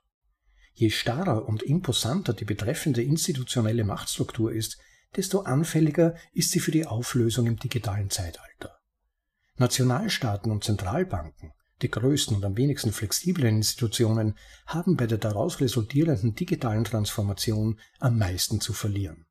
Je 0.73 0.89
starrer 0.89 1.47
und 1.47 1.63
imposanter 1.63 2.33
die 2.33 2.45
betreffende 2.45 3.01
institutionelle 3.01 3.83
Machtstruktur 3.83 4.51
ist, 4.51 4.77
desto 5.15 5.41
anfälliger 5.41 6.15
ist 6.33 6.51
sie 6.51 6.59
für 6.59 6.71
die 6.71 6.85
Auflösung 6.85 7.47
im 7.47 7.57
digitalen 7.57 8.09
Zeitalter. 8.09 8.77
Nationalstaaten 9.55 10.51
und 10.51 10.63
Zentralbanken, 10.63 11.51
die 11.81 11.91
größten 11.91 12.35
und 12.35 12.45
am 12.45 12.57
wenigsten 12.57 12.91
flexiblen 12.91 13.57
Institutionen, 13.57 14.35
haben 14.65 14.97
bei 14.97 15.07
der 15.07 15.17
daraus 15.17 15.59
resultierenden 15.59 16.35
digitalen 16.35 16.83
Transformation 16.83 17.79
am 17.99 18.17
meisten 18.17 18.61
zu 18.61 18.73
verlieren. 18.73 19.25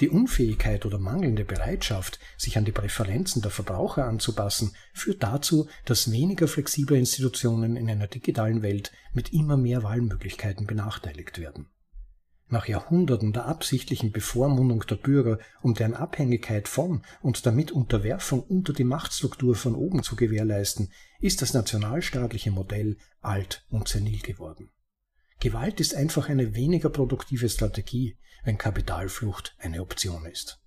Die 0.00 0.08
Unfähigkeit 0.08 0.86
oder 0.86 0.98
mangelnde 0.98 1.44
Bereitschaft, 1.44 2.18
sich 2.36 2.58
an 2.58 2.64
die 2.64 2.72
Präferenzen 2.72 3.42
der 3.42 3.52
Verbraucher 3.52 4.06
anzupassen, 4.06 4.72
führt 4.92 5.22
dazu, 5.22 5.68
dass 5.84 6.10
weniger 6.10 6.48
flexible 6.48 6.98
Institutionen 6.98 7.76
in 7.76 7.88
einer 7.88 8.08
digitalen 8.08 8.62
Welt 8.62 8.90
mit 9.12 9.32
immer 9.32 9.56
mehr 9.56 9.84
Wahlmöglichkeiten 9.84 10.66
benachteiligt 10.66 11.38
werden. 11.38 11.68
Nach 12.48 12.66
Jahrhunderten 12.66 13.32
der 13.32 13.46
absichtlichen 13.46 14.10
Bevormundung 14.10 14.84
der 14.86 14.96
Bürger, 14.96 15.38
um 15.62 15.74
deren 15.74 15.94
Abhängigkeit 15.94 16.68
von 16.68 17.02
und 17.22 17.46
damit 17.46 17.70
Unterwerfung 17.70 18.42
unter 18.42 18.72
die 18.72 18.84
Machtstruktur 18.84 19.54
von 19.54 19.74
oben 19.74 20.02
zu 20.02 20.14
gewährleisten, 20.16 20.90
ist 21.24 21.40
das 21.40 21.54
nationalstaatliche 21.54 22.50
Modell 22.50 22.98
alt 23.22 23.64
und 23.70 23.88
senil 23.88 24.18
geworden. 24.18 24.68
Gewalt 25.40 25.80
ist 25.80 25.94
einfach 25.94 26.28
eine 26.28 26.54
weniger 26.54 26.90
produktive 26.90 27.48
Strategie, 27.48 28.18
wenn 28.44 28.58
Kapitalflucht 28.58 29.56
eine 29.58 29.80
Option 29.80 30.26
ist. 30.26 30.60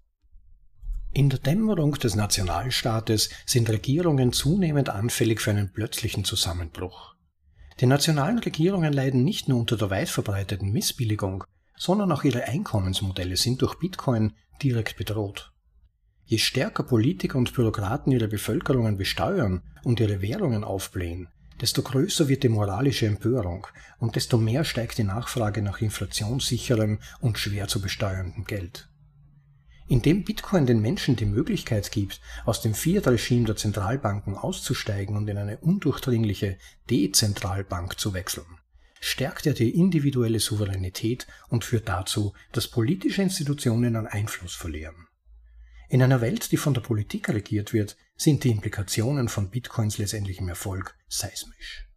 In 1.14 1.30
der 1.30 1.38
Dämmerung 1.38 1.94
des 1.94 2.16
Nationalstaates 2.16 3.30
sind 3.46 3.70
Regierungen 3.70 4.34
zunehmend 4.34 4.90
anfällig 4.90 5.42
für 5.42 5.52
einen 5.52 5.72
plötzlichen 5.72 6.24
Zusammenbruch. 6.26 7.14
Die 7.80 7.86
nationalen 7.86 8.40
Regierungen 8.40 8.94
leiden 8.94 9.24
nicht 9.24 9.48
nur 9.48 9.60
unter 9.60 9.78
der 9.78 9.92
weit 9.92 10.10
verbreiteten 10.10 10.72
Missbilligung, 10.72 11.44
sondern 11.76 12.12
auch 12.12 12.24
ihre 12.24 12.46
Einkommensmodelle 12.46 13.38
sind 13.38 13.62
durch 13.62 13.76
Bitcoin 13.76 14.34
direkt 14.64 14.98
bedroht. 14.98 15.54
Je 16.30 16.40
stärker 16.40 16.84
Politiker 16.84 17.38
und 17.38 17.54
Bürokraten 17.54 18.12
ihre 18.12 18.28
Bevölkerungen 18.28 18.98
besteuern 18.98 19.62
und 19.86 20.02
ihre 20.02 20.22
Währungen 20.22 20.66
aufblähen, 20.66 21.30
desto 21.62 21.82
größer 21.82 22.28
wird 22.28 22.44
die 22.44 22.50
moralische 22.50 23.06
Empörung 23.06 23.66
und 23.98 24.18
desto 24.18 24.38
mehr 24.38 24.66
steigt 24.66 24.98
die 24.98 25.06
Nachfrage 25.06 25.62
nach 25.62 25.80
inflationssicherem 25.80 27.00
und 27.22 27.40
schwer 27.40 27.70
zu 27.70 27.80
besteuerndem 27.80 28.44
Geld. 28.44 28.90
Indem 29.88 30.26
Bitcoin 30.26 30.66
den 30.66 30.82
Menschen 30.82 31.16
die 31.16 31.26
Möglichkeit 31.26 31.94
gibt, 31.94 32.20
aus 32.44 32.60
dem 32.60 32.74
Fiat-Regime 32.74 33.46
der 33.46 33.56
Zentralbanken 33.56 34.36
auszusteigen 34.36 35.16
und 35.16 35.30
in 35.30 35.38
eine 35.38 35.60
undurchdringliche 35.60 36.58
Dezentralbank 36.90 37.98
zu 37.98 38.14
wechseln, 38.14 38.60
stärkt 39.00 39.46
er 39.46 39.54
die 39.54 39.70
individuelle 39.70 40.42
Souveränität 40.42 41.26
und 41.48 41.64
führt 41.64 41.88
dazu, 41.88 42.34
dass 42.52 42.68
politische 42.68 43.22
Institutionen 43.22 43.96
an 43.96 44.08
Einfluss 44.08 44.54
verlieren. 44.54 45.07
In 45.90 46.04
einer 46.04 46.20
Welt, 46.22 46.52
die 46.52 46.58
von 46.58 46.74
der 46.74 46.82
Politik 46.82 47.30
regiert 47.30 47.72
wird, 47.72 47.96
sind 48.18 48.44
die 48.44 48.50
Implikationen 48.50 49.30
von 49.30 49.50
Bitcoins 49.50 49.98
letztendlichem 49.98 50.50
Erfolg 50.50 50.98
seismisch. 51.08 51.88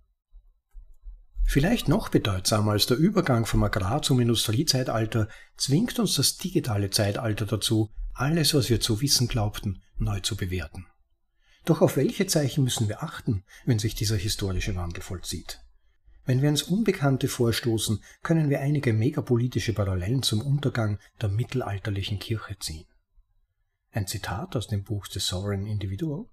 Vielleicht 1.45 1.89
noch 1.89 2.11
bedeutsamer 2.11 2.73
als 2.73 2.87
der 2.87 2.97
Übergang 2.97 3.45
vom 3.45 3.65
Agrar- 3.65 4.03
zum 4.03 4.21
Industriezeitalter 4.21 5.29
zwingt 5.57 5.99
uns 5.99 6.15
das 6.15 6.37
digitale 6.37 6.91
Zeitalter 6.91 7.47
dazu, 7.47 7.91
alles, 8.15 8.55
was 8.55 8.71
wir 8.71 8.81
zu 8.81 9.01
wissen 9.01 9.27
glaubten, 9.27 9.83
neu 9.97 10.21
zu 10.21 10.37
bewerten. 10.37 10.87
Doch 11.65 11.81
auf 11.81 11.97
welche 11.97 12.27
Zeichen 12.27 12.63
müssen 12.63 12.89
wir 12.89 13.03
achten, 13.03 13.43
wenn 13.65 13.81
sich 13.81 13.97
dieser 13.97 14.17
historische 14.17 14.77
Wandel 14.77 15.03
vollzieht? 15.03 15.61
Wenn 16.25 16.43
wir 16.43 16.49
ins 16.49 16.63
Unbekannte 16.63 17.27
vorstoßen, 17.27 18.01
können 18.23 18.51
wir 18.51 18.61
einige 18.61 18.93
megapolitische 18.93 19.73
Parallelen 19.73 20.23
zum 20.23 20.43
Untergang 20.43 21.01
der 21.21 21.31
mittelalterlichen 21.31 22.21
Kirche 22.21 22.57
ziehen. 22.61 22.87
Ein 23.93 24.07
Zitat 24.07 24.55
aus 24.55 24.69
dem 24.69 24.85
Buch 24.85 25.07
The 25.07 25.19
Sovereign 25.19 25.67
Individual. 25.67 26.27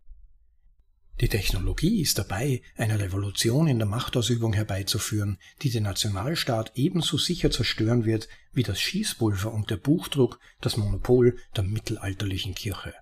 Die 1.20 1.28
Technologie 1.28 2.02
ist 2.02 2.20
dabei, 2.20 2.62
eine 2.76 3.00
Revolution 3.00 3.68
in 3.68 3.80
der 3.80 3.88
Machtausübung 3.88 4.54
herbeizuführen, 4.54 5.40
die 5.64 5.72
den 5.72 5.84
Nationalstaat 5.84 6.74
ebenso 6.76 7.18
sicher 7.18 7.50
zerstören 7.50 8.06
wird 8.06 8.30
wie 8.54 8.62
das 8.62 8.80
Schießpulver 8.80 9.52
und 9.52 9.72
der 9.72 9.78
Buchdruck 9.78 10.40
das 10.62 10.78
Monopol 10.78 11.40
der 11.56 11.64
mittelalterlichen 11.64 12.54
Kirche. 12.54 12.94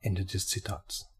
Ende 0.00 0.24
des 0.24 0.46
Zitats. 0.46 1.10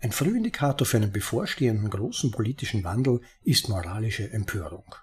Ein 0.00 0.10
Frühindikator 0.10 0.84
für 0.84 0.96
einen 0.96 1.12
bevorstehenden 1.12 1.90
großen 1.90 2.32
politischen 2.32 2.82
Wandel 2.82 3.20
ist 3.42 3.68
moralische 3.68 4.28
Empörung. 4.32 4.96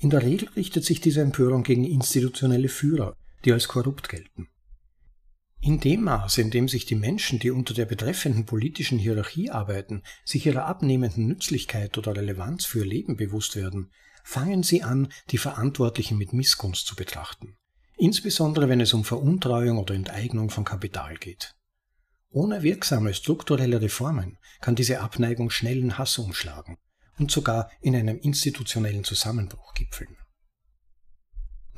In 0.00 0.08
der 0.08 0.22
Regel 0.22 0.48
richtet 0.56 0.86
sich 0.86 1.02
diese 1.02 1.20
Empörung 1.20 1.62
gegen 1.62 1.84
institutionelle 1.84 2.70
Führer, 2.70 3.14
die 3.44 3.52
als 3.52 3.68
korrupt 3.68 4.08
gelten. 4.08 4.48
In 5.60 5.80
dem 5.80 6.04
Maße, 6.04 6.40
in 6.40 6.50
dem 6.50 6.68
sich 6.68 6.86
die 6.86 6.94
Menschen, 6.94 7.40
die 7.40 7.50
unter 7.50 7.74
der 7.74 7.84
betreffenden 7.84 8.46
politischen 8.46 8.98
Hierarchie 8.98 9.50
arbeiten, 9.50 10.02
sich 10.24 10.46
ihrer 10.46 10.66
abnehmenden 10.66 11.26
Nützlichkeit 11.26 11.98
oder 11.98 12.14
Relevanz 12.14 12.64
für 12.64 12.80
ihr 12.80 12.86
Leben 12.86 13.16
bewusst 13.16 13.56
werden, 13.56 13.90
fangen 14.22 14.62
sie 14.62 14.82
an, 14.82 15.08
die 15.30 15.38
Verantwortlichen 15.38 16.18
mit 16.18 16.32
Missgunst 16.32 16.86
zu 16.86 16.94
betrachten, 16.94 17.56
insbesondere 17.96 18.68
wenn 18.68 18.80
es 18.80 18.92
um 18.92 19.04
Veruntreuung 19.04 19.78
oder 19.78 19.94
Enteignung 19.94 20.50
von 20.50 20.64
Kapital 20.64 21.16
geht. 21.16 21.54
Ohne 22.30 22.62
wirksame 22.62 23.14
strukturelle 23.14 23.80
Reformen 23.80 24.36
kann 24.60 24.74
diese 24.74 25.00
Abneigung 25.00 25.48
schnell 25.48 25.78
in 25.78 25.96
Hass 25.96 26.18
umschlagen 26.18 26.76
und 27.18 27.30
sogar 27.30 27.70
in 27.80 27.96
einem 27.96 28.18
institutionellen 28.18 29.02
Zusammenbruch 29.02 29.72
gipfeln. 29.72 30.17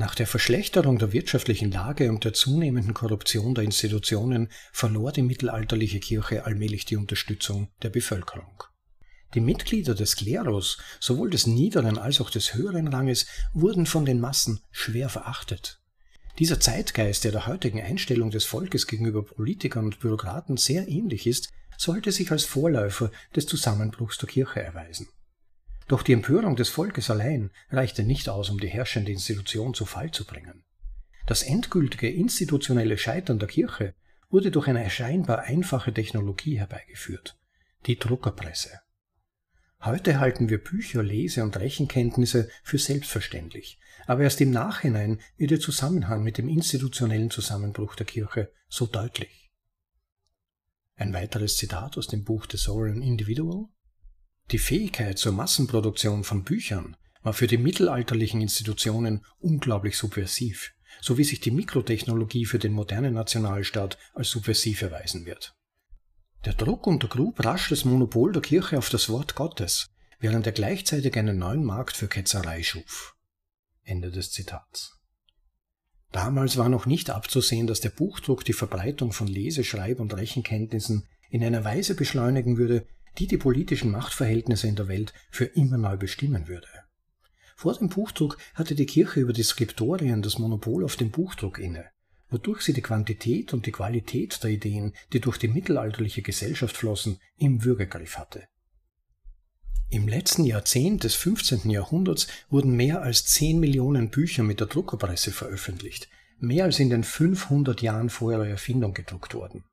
Nach 0.00 0.14
der 0.14 0.26
Verschlechterung 0.26 0.99
der 0.99 1.12
wirtschaftlichen 1.12 1.71
Lage 1.71 2.09
und 2.09 2.25
der 2.25 2.33
zunehmenden 2.33 2.95
Korruption 2.95 3.54
der 3.54 3.64
Institutionen 3.64 4.49
verlor 4.73 5.12
die 5.12 5.21
mittelalterliche 5.21 6.00
Kirche 6.00 6.47
allmählich 6.47 6.87
die 6.87 6.97
Unterstützung 6.97 7.69
der 7.83 7.90
Bevölkerung. 7.90 8.64
Die 9.35 9.42
Mitglieder 9.42 9.95
des 9.95 10.16
Klerus, 10.16 10.78
sowohl 11.00 11.28
des 11.28 11.47
niederen 11.47 11.99
als 11.99 12.23
auch 12.23 12.30
des 12.30 12.54
höheren 12.54 12.88
Ranges, 12.88 13.26
wurden 13.52 13.85
von 13.85 14.07
den 14.07 14.21
Massen 14.21 14.61
schwer 14.71 15.11
verachtet. 15.11 15.83
Dieser 16.38 16.61
Zeitgeist, 16.61 17.25
der 17.25 17.33
der 17.33 17.47
heutigen 17.47 17.83
Einstellung 17.83 18.30
des 18.30 18.47
Volkes 18.47 18.87
gegenüber 18.87 19.23
Politikern 19.23 19.85
und 19.85 20.00
Bürokraten 20.00 20.57
sehr 20.57 20.88
ähnlich 20.88 21.26
ist, 21.26 21.50
sollte 21.76 22.11
sich 22.11 22.30
als 22.30 22.47
Vorläufer 22.47 23.11
des 23.37 23.45
Zusammenbruchs 23.45 24.16
der 24.16 24.30
Kirche 24.30 24.62
erweisen. 24.62 25.09
Doch 25.91 26.05
die 26.05 26.13
Empörung 26.13 26.55
des 26.55 26.69
Volkes 26.69 27.11
allein 27.11 27.51
reichte 27.69 28.05
nicht 28.05 28.29
aus, 28.29 28.49
um 28.49 28.61
die 28.61 28.69
herrschende 28.69 29.11
Institution 29.11 29.75
zu 29.75 29.85
Fall 29.85 30.13
zu 30.13 30.25
bringen. 30.25 30.63
Das 31.27 31.43
endgültige 31.43 32.09
institutionelle 32.09 32.97
Scheitern 32.97 33.41
der 33.41 33.49
Kirche 33.49 33.97
wurde 34.29 34.53
durch 34.53 34.69
eine 34.69 34.89
scheinbar 34.89 35.41
einfache 35.41 35.93
Technologie 35.93 36.61
herbeigeführt, 36.61 37.37
die 37.87 37.99
Druckerpresse. 37.99 38.79
Heute 39.81 40.21
halten 40.21 40.49
wir 40.49 40.63
Bücher, 40.63 41.03
Lese- 41.03 41.43
und 41.43 41.59
Rechenkenntnisse 41.59 42.49
für 42.63 42.79
selbstverständlich, 42.79 43.81
aber 44.07 44.23
erst 44.23 44.41
im 44.41 44.53
Nachhinein 44.53 45.21
wird 45.39 45.51
der 45.51 45.59
Zusammenhang 45.59 46.23
mit 46.23 46.39
dem 46.39 46.49
institutionellen 46.49 47.33
Zusammenbruch 47.33 47.97
der 47.97 48.07
Kirche 48.07 48.53
so 48.69 48.87
deutlich. 48.87 49.51
Ein 50.95 51.13
weiteres 51.13 51.57
Zitat 51.57 51.99
aus 51.99 52.07
dem 52.07 52.23
Buch 52.23 52.47
The 52.49 52.59
Sovereign 52.59 53.03
Individual 53.03 53.67
die 54.52 54.59
Fähigkeit 54.59 55.19
zur 55.19 55.33
Massenproduktion 55.33 56.25
von 56.25 56.45
Büchern 56.45 56.97
war 57.23 57.33
für 57.33 57.47
die 57.47 57.59
mittelalterlichen 57.59 58.40
Institutionen 58.40 59.25
unglaublich 59.38 59.97
subversiv, 59.97 60.73
so 61.00 61.19
wie 61.19 61.25
sich 61.25 61.40
die 61.40 61.50
Mikrotechnologie 61.50 62.47
für 62.47 62.59
den 62.59 62.73
modernen 62.73 63.14
Nationalstaat 63.14 63.99
als 64.14 64.30
subversiv 64.30 64.83
erweisen 64.83 65.26
wird. 65.26 65.54
Der 66.45 66.54
Druck 66.54 66.87
untergrub 66.87 67.45
rasch 67.45 67.69
das 67.69 67.85
Monopol 67.85 68.33
der 68.33 68.42
Kirche 68.42 68.78
auf 68.78 68.88
das 68.88 69.09
Wort 69.11 69.35
Gottes, 69.35 69.90
während 70.19 70.47
er 70.47 70.52
gleichzeitig 70.52 71.16
einen 71.16 71.38
neuen 71.38 71.64
Markt 71.64 71.97
für 71.97 72.09
Ketzerei 72.09 72.62
schuf. 72.62 73.14
Ende 73.83 74.11
des 74.11 74.30
Zitats. 74.30 74.97
Damals 76.12 76.57
war 76.57 76.69
noch 76.69 76.87
nicht 76.87 77.11
abzusehen, 77.11 77.66
dass 77.66 77.80
der 77.80 77.90
Buchdruck 77.90 78.45
die 78.45 78.52
Verbreitung 78.52 79.12
von 79.12 79.28
Lese-, 79.28 79.64
Schreib- 79.64 80.00
und 80.00 80.16
Rechenkenntnissen 80.16 81.07
in 81.28 81.45
einer 81.45 81.64
Weise 81.64 81.95
beschleunigen 81.95 82.57
würde, 82.57 82.87
die 83.19 83.26
die 83.26 83.37
politischen 83.37 83.90
Machtverhältnisse 83.90 84.69
in 84.69 84.76
der 84.76 84.88
Welt 84.88 85.12
für 85.31 85.45
immer 85.45 85.79
neu 85.79 85.97
bestimmen 85.97 86.49
würde. 86.49 86.69
Vor 87.57 87.75
dem 87.75 87.88
Buchdruck 87.88 88.38
hatte 88.55 88.75
die 88.75 88.87
Kirche 88.87 89.21
über 89.21 89.33
die 89.33 89.43
Skriptorien 89.43 90.23
das 90.23 90.38
Monopol 90.38 90.85
auf 90.85 90.97
den 90.97 91.11
Buchdruck 91.11 91.59
inne, 91.59 91.90
wodurch 92.31 92.62
sie 92.62 92.73
die 92.73 92.81
Quantität 92.81 93.52
und 93.52 93.67
die 93.67 93.73
Qualität 93.73 94.43
der 94.43 94.50
Ideen, 94.50 94.95
die 95.12 95.21
durch 95.21 95.37
die 95.37 95.49
mittelalterliche 95.49 96.23
Gesellschaft 96.23 96.76
flossen, 96.76 97.19
im 97.37 97.62
Würgegriff 97.64 98.17
hatte. 98.17 98.49
Im 99.90 100.07
letzten 100.07 100.45
Jahrzehnt 100.45 101.02
des 101.02 101.17
15. 101.17 101.69
Jahrhunderts 101.69 102.29
wurden 102.49 102.76
mehr 102.76 103.02
als 103.02 103.25
10 103.26 103.59
Millionen 103.59 104.09
Bücher 104.11 104.45
mit 104.45 104.61
der 104.61 104.69
Druckerpresse 104.69 105.33
veröffentlicht, 105.33 106.09
mehr 106.38 106.64
als 106.64 106.79
in 106.79 106.90
den 106.90 107.05
500 107.05 107.83
Jahren 107.83 108.09
vor 108.09 108.33
ihrer 108.33 108.47
Erfindung 108.47 108.95
gedruckt 108.95 109.35
wurden. 109.35 109.64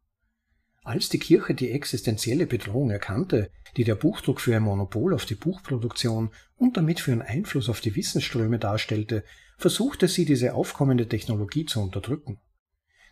Als 0.88 1.10
die 1.10 1.20
Kirche 1.20 1.54
die 1.54 1.72
existenzielle 1.72 2.48
Bedrohung 2.48 2.92
erkannte, 2.92 3.52
die 3.76 3.84
der 3.84 3.96
Buchdruck 3.96 4.40
für 4.40 4.56
ein 4.56 4.64
Monopol 4.64 5.14
auf 5.14 5.26
die 5.26 5.36
Buchproduktion 5.36 6.32
und 6.56 6.78
damit 6.78 7.02
für 7.02 7.12
einen 7.12 7.22
Einfluss 7.22 7.68
auf 7.68 7.82
die 7.82 7.94
Wissensströme 7.94 8.58
darstellte, 8.58 9.26
versuchte 9.58 10.08
sie 10.08 10.24
diese 10.24 10.54
aufkommende 10.54 11.10
Technologie 11.10 11.66
zu 11.66 11.82
unterdrücken. 11.82 12.40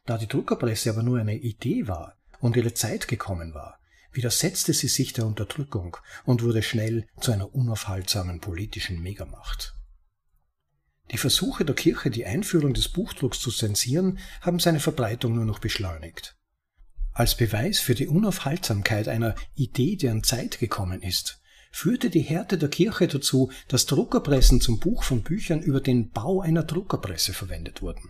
Da 0.05 0.17
die 0.17 0.29
Druckerpresse 0.29 0.89
aber 0.89 1.03
nur 1.03 1.19
eine 1.19 1.35
Idee 1.35 1.85
war 1.85 2.15
und 2.39 2.55
ihre 2.55 2.73
Zeit 2.73 3.09
gekommen 3.09 3.53
war, 3.53 3.77
widersetzte 4.13 4.71
sie 4.71 4.87
sich 4.87 5.11
der 5.11 5.25
Unterdrückung 5.25 5.97
und 6.23 6.43
wurde 6.43 6.63
schnell 6.63 7.05
zu 7.19 7.33
einer 7.33 7.53
unaufhaltsamen 7.53 8.39
politischen 8.39 9.01
Megamacht. 9.01 9.75
Die 11.11 11.17
Versuche 11.17 11.65
der 11.65 11.75
Kirche, 11.75 12.09
die 12.09 12.25
Einführung 12.25 12.73
des 12.73 12.87
Buchdrucks 12.87 13.41
zu 13.41 13.51
zensieren, 13.51 14.19
haben 14.39 14.59
seine 14.59 14.79
Verbreitung 14.79 15.35
nur 15.35 15.45
noch 15.45 15.59
beschleunigt. 15.59 16.34
Als 17.15 17.37
Beweis 17.37 17.79
für 17.79 17.95
die 17.95 18.07
Unaufhaltsamkeit 18.07 19.07
einer 19.07 19.35
Idee, 19.55 19.95
deren 19.95 20.21
Zeit 20.21 20.59
gekommen 20.59 21.01
ist, 21.01 21.39
führte 21.71 22.09
die 22.09 22.19
Härte 22.19 22.57
der 22.57 22.67
Kirche 22.67 23.07
dazu, 23.07 23.51
dass 23.69 23.85
Druckerpressen 23.85 24.59
zum 24.59 24.79
Buch 24.79 25.03
von 25.03 25.21
Büchern 25.23 25.61
über 25.61 25.79
den 25.79 26.09
Bau 26.09 26.41
einer 26.41 26.63
Druckerpresse 26.63 27.31
verwendet 27.31 27.81
wurden. 27.81 28.09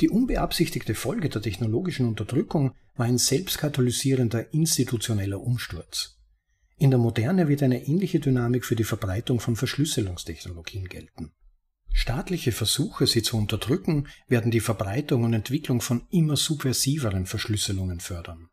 Die 0.00 0.08
unbeabsichtigte 0.08 0.96
Folge 0.96 1.28
der 1.28 1.42
technologischen 1.42 2.08
Unterdrückung 2.08 2.74
war 2.96 3.06
ein 3.06 3.18
selbstkatalysierender 3.18 4.52
institutioneller 4.52 5.40
Umsturz. 5.40 6.18
In 6.76 6.90
der 6.90 6.98
Moderne 6.98 7.46
wird 7.46 7.62
eine 7.62 7.86
ähnliche 7.86 8.18
Dynamik 8.18 8.64
für 8.64 8.76
die 8.76 8.84
Verbreitung 8.84 9.38
von 9.38 9.54
Verschlüsselungstechnologien 9.54 10.88
gelten. 10.88 11.30
Staatliche 11.92 12.52
Versuche, 12.52 13.06
sie 13.06 13.22
zu 13.22 13.36
unterdrücken, 13.36 14.08
werden 14.28 14.50
die 14.50 14.60
Verbreitung 14.60 15.24
und 15.24 15.34
Entwicklung 15.34 15.80
von 15.80 16.06
immer 16.10 16.36
subversiveren 16.36 17.26
Verschlüsselungen 17.26 18.00
fördern. 18.00 18.48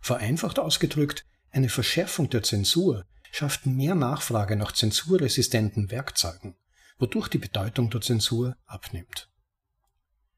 Vereinfacht 0.00 0.58
ausgedrückt, 0.58 1.24
eine 1.50 1.68
Verschärfung 1.68 2.30
der 2.30 2.42
Zensur 2.42 3.04
schafft 3.32 3.66
mehr 3.66 3.94
Nachfrage 3.94 4.56
nach 4.56 4.72
zensurresistenten 4.72 5.90
Werkzeugen, 5.90 6.56
wodurch 6.98 7.28
die 7.28 7.38
Bedeutung 7.38 7.90
der 7.90 8.00
Zensur 8.00 8.56
abnimmt. 8.66 9.28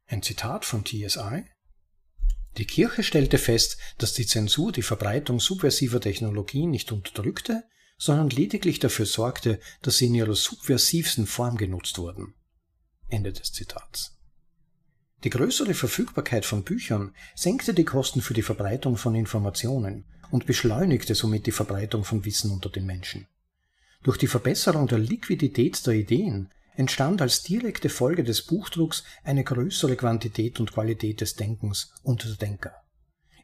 Ein 0.07 0.23
Zitat 0.23 0.65
von 0.65 0.85
TSI 0.85 1.45
Die 2.57 2.65
Kirche 2.65 3.03
stellte 3.03 3.39
fest, 3.39 3.79
dass 3.99 4.15
die 4.15 4.27
Zensur 4.27 4.73
die 4.73 4.83
Verbreitung 4.83 5.39
subversiver 5.39 6.01
Technologien 6.01 6.71
nicht 6.71 6.91
unterdrückte, 6.91 7.65
sondern 7.99 8.31
lediglich 8.31 8.79
dafür 8.79 9.07
sorgte, 9.07 9.61
dass 9.83 9.99
sie 9.99 10.07
in 10.07 10.15
ihrer 10.15 10.35
subversivsten 10.35 11.27
Form 11.27 11.57
genutzt 11.57 11.99
wurden. 11.99 12.35
Ende 13.09 13.33
des 13.33 13.53
Zitats. 13.53 14.17
Die 15.25 15.31
größere 15.31 15.75
Verfügbarkeit 15.75 16.45
von 16.45 16.63
Büchern 16.63 17.15
senkte 17.35 17.75
die 17.75 17.85
Kosten 17.85 18.23
für 18.23 18.35
die 18.35 18.43
Verbreitung 18.43 18.97
von 18.97 19.15
Informationen 19.15 20.05
und 20.31 20.47
beschleunigte 20.47 21.15
somit 21.15 21.47
die 21.47 21.53
Verbreitung 21.53 22.05
von 22.05 22.25
Wissen 22.25 22.51
unter 22.51 22.71
den 22.71 22.87
Menschen. 22.87 23.27
Durch 24.05 24.17
die 24.17 24.29
Verbesserung 24.29 24.87
der 24.87 24.99
Liquidität 24.99 25.85
der 25.87 25.95
Ideen 25.95 26.51
entstand 26.77 27.21
als 27.21 27.43
direkte 27.43 27.89
Folge 27.89 28.23
des 28.23 28.43
Buchdrucks 28.43 29.03
eine 29.25 29.43
größere 29.43 29.97
Quantität 29.97 30.61
und 30.61 30.73
Qualität 30.73 31.21
des 31.21 31.35
Denkens 31.35 31.93
und 32.05 32.23
der 32.23 32.37
Denker. 32.37 32.75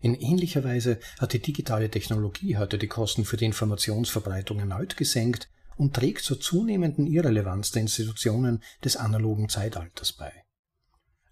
In 0.00 0.14
ähnlicher 0.14 0.62
Weise 0.62 1.00
hat 1.18 1.32
die 1.32 1.40
digitale 1.40 1.90
Technologie 1.90 2.56
heute 2.56 2.78
die 2.78 2.86
Kosten 2.86 3.24
für 3.24 3.36
die 3.36 3.46
Informationsverbreitung 3.46 4.60
erneut 4.60 4.96
gesenkt 4.96 5.48
und 5.76 5.94
trägt 5.94 6.22
zur 6.22 6.40
zunehmenden 6.40 7.06
Irrelevanz 7.06 7.70
der 7.70 7.82
Institutionen 7.82 8.62
des 8.84 8.96
analogen 8.96 9.48
Zeitalters 9.48 10.12
bei. 10.12 10.32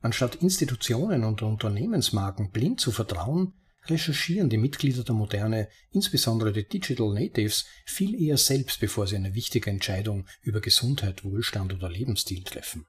Anstatt 0.00 0.36
Institutionen 0.36 1.24
und 1.24 1.42
Unternehmensmarken 1.42 2.50
blind 2.50 2.80
zu 2.80 2.90
vertrauen, 2.90 3.54
recherchieren 3.86 4.48
die 4.48 4.58
Mitglieder 4.58 5.04
der 5.04 5.14
Moderne, 5.14 5.68
insbesondere 5.90 6.52
die 6.52 6.68
Digital 6.68 7.14
Natives, 7.14 7.66
viel 7.84 8.20
eher 8.20 8.36
selbst, 8.36 8.80
bevor 8.80 9.06
sie 9.06 9.16
eine 9.16 9.34
wichtige 9.34 9.70
Entscheidung 9.70 10.26
über 10.42 10.60
Gesundheit, 10.60 11.24
Wohlstand 11.24 11.72
oder 11.72 11.88
Lebensstil 11.88 12.42
treffen. 12.42 12.86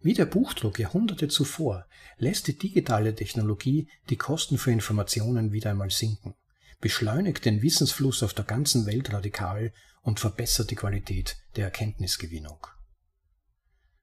Wie 0.00 0.14
der 0.14 0.26
Buchdruck 0.26 0.78
Jahrhunderte 0.78 1.28
zuvor 1.28 1.86
lässt 2.18 2.46
die 2.46 2.58
digitale 2.58 3.14
Technologie 3.14 3.88
die 4.10 4.16
Kosten 4.16 4.58
für 4.58 4.70
Informationen 4.70 5.52
wieder 5.52 5.70
einmal 5.70 5.90
sinken, 5.90 6.34
beschleunigt 6.80 7.44
den 7.44 7.62
Wissensfluss 7.62 8.22
auf 8.22 8.34
der 8.34 8.44
ganzen 8.44 8.86
Welt 8.86 9.12
radikal 9.12 9.72
und 10.02 10.20
verbessert 10.20 10.70
die 10.70 10.76
Qualität 10.76 11.36
der 11.56 11.64
Erkenntnisgewinnung. 11.64 12.66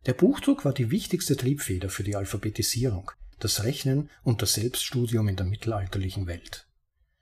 Der 0.07 0.13
Buchdruck 0.13 0.65
war 0.65 0.73
die 0.73 0.89
wichtigste 0.89 1.37
Triebfeder 1.37 1.89
für 1.89 2.03
die 2.03 2.15
Alphabetisierung, 2.15 3.11
das 3.39 3.63
Rechnen 3.63 4.09
und 4.23 4.41
das 4.41 4.53
Selbststudium 4.53 5.27
in 5.27 5.35
der 5.35 5.45
mittelalterlichen 5.45 6.25
Welt. 6.25 6.67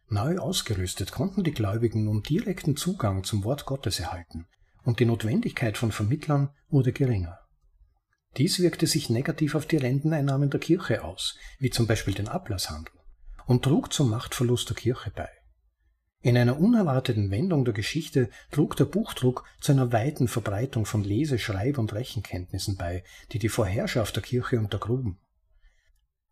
Neu 0.07 0.39
ausgerüstet 0.39 1.11
konnten 1.11 1.43
die 1.43 1.51
Gläubigen 1.51 2.05
nun 2.05 2.23
direkten 2.23 2.77
Zugang 2.77 3.23
zum 3.23 3.43
Wort 3.43 3.65
Gottes 3.65 3.99
erhalten, 3.99 4.47
und 4.83 4.99
die 4.99 5.05
Notwendigkeit 5.05 5.77
von 5.77 5.91
Vermittlern 5.91 6.49
wurde 6.69 6.93
geringer. 6.93 7.39
Dies 8.37 8.59
wirkte 8.59 8.87
sich 8.87 9.09
negativ 9.09 9.55
auf 9.55 9.65
die 9.65 9.77
Renteneinnahmen 9.77 10.49
der 10.49 10.59
Kirche 10.59 11.03
aus, 11.03 11.37
wie 11.59 11.69
zum 11.69 11.85
Beispiel 11.85 12.13
den 12.13 12.27
Ablasshandel, 12.27 12.93
und 13.45 13.63
trug 13.63 13.91
zum 13.91 14.09
Machtverlust 14.09 14.69
der 14.69 14.77
Kirche 14.77 15.11
bei. 15.11 15.29
In 16.21 16.37
einer 16.37 16.59
unerwarteten 16.59 17.31
Wendung 17.31 17.63
der 17.63 17.73
Geschichte 17.73 18.29
trug 18.51 18.75
der 18.75 18.85
Buchdruck 18.85 19.45
zu 19.61 19.71
einer 19.71 19.93
weiten 19.93 20.27
Verbreitung 20.27 20.85
von 20.85 21.03
Lese-, 21.03 21.39
Schreib- 21.39 21.77
und 21.77 21.93
Rechenkenntnissen 21.93 22.75
bei, 22.75 23.05
die 23.31 23.39
die 23.39 23.47
Vorherrschaft 23.47 24.17
der 24.17 24.23
Kirche 24.23 24.59
untergruben. 24.59 25.17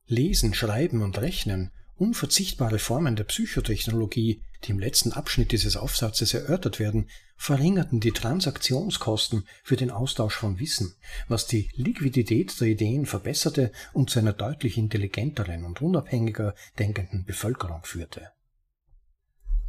Lesen, 0.05 0.53
Schreiben 0.53 1.01
und 1.01 1.17
Rechnen, 1.19 1.71
unverzichtbare 1.95 2.79
Formen 2.79 3.15
der 3.15 3.23
Psychotechnologie, 3.23 4.43
die 4.63 4.71
im 4.71 4.79
letzten 4.79 5.13
Abschnitt 5.13 5.53
dieses 5.53 5.77
Aufsatzes 5.77 6.33
erörtert 6.33 6.79
werden, 6.79 7.09
verringerten 7.37 8.01
die 8.01 8.11
Transaktionskosten 8.11 9.47
für 9.63 9.77
den 9.77 9.91
Austausch 9.91 10.35
von 10.35 10.59
Wissen, 10.59 10.95
was 11.29 11.47
die 11.47 11.69
Liquidität 11.75 12.59
der 12.59 12.67
Ideen 12.67 13.05
verbesserte 13.05 13.71
und 13.93 14.09
zu 14.09 14.19
einer 14.19 14.33
deutlich 14.33 14.77
intelligenteren 14.77 15.63
und 15.63 15.81
unabhängiger 15.81 16.55
denkenden 16.77 17.23
Bevölkerung 17.23 17.83
führte. 17.83 18.31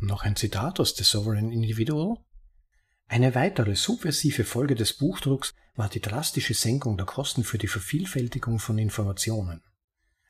Noch 0.01 0.23
ein 0.23 0.37
Zitat 0.37 0.79
aus 0.79 0.97
The 0.97 1.03
Sovereign 1.03 1.51
Individual. 1.51 2.19
Eine 3.09 3.35
weitere 3.35 3.75
subversive 3.75 4.45
Folge 4.45 4.77
des 4.77 4.93
Buchdrucks 4.93 5.55
war 5.75 5.89
die 5.89 6.01
drastische 6.01 6.55
Senkung 6.55 6.97
der 6.97 7.07
Kosten 7.07 7.43
für 7.43 7.59
die 7.59 7.67
Vervielfältigung 7.67 8.61
von 8.61 8.79
Informationen. 8.79 9.61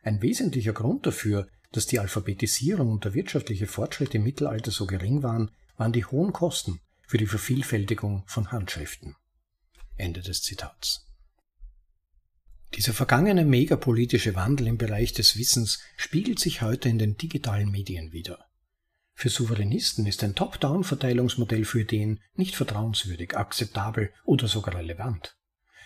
Ein 0.03 0.23
wesentlicher 0.23 0.73
Grund 0.73 1.07
dafür, 1.07 1.49
dass 1.71 1.87
die 1.87 1.99
Alphabetisierung 1.99 2.91
und 2.91 3.05
der 3.05 3.13
wirtschaftliche 3.13 3.67
Fortschritt 3.67 4.15
im 4.15 4.23
Mittelalter 4.23 4.71
so 4.71 4.87
gering 4.87 5.23
waren, 5.23 5.51
waren 5.77 5.93
die 5.93 6.07
hohen 6.07 6.33
Kosten 6.33 6.81
für 7.07 7.19
die 7.19 7.27
Vervielfältigung 7.27 8.25
von 8.27 8.51
Handschriften. 8.51 9.17
Ende 9.97 10.23
des 10.23 10.41
Zitats. 10.41 11.05
Dieser 12.75 12.95
vergangene 12.95 13.45
megapolitische 13.45 14.35
Wandel 14.35 14.67
im 14.67 14.79
Bereich 14.79 15.13
des 15.13 15.37
Wissens 15.37 15.81
spiegelt 15.99 16.39
sich 16.39 16.63
heute 16.63 16.89
in 16.89 16.99
den 16.99 17.19
digitalen 17.19 17.71
Medien 17.71 18.13
wider. 18.13 18.48
Für 19.21 19.31
Souveränisten 19.31 20.07
ist 20.07 20.23
ein 20.23 20.37
Top-Down-Verteilungsmodell 20.37 21.65
für 21.65 21.81
Ideen 21.81 22.21
nicht 22.37 22.55
vertrauenswürdig, 22.55 23.37
akzeptabel 23.37 24.13
oder 24.25 24.47
sogar 24.47 24.77
relevant. 24.77 25.37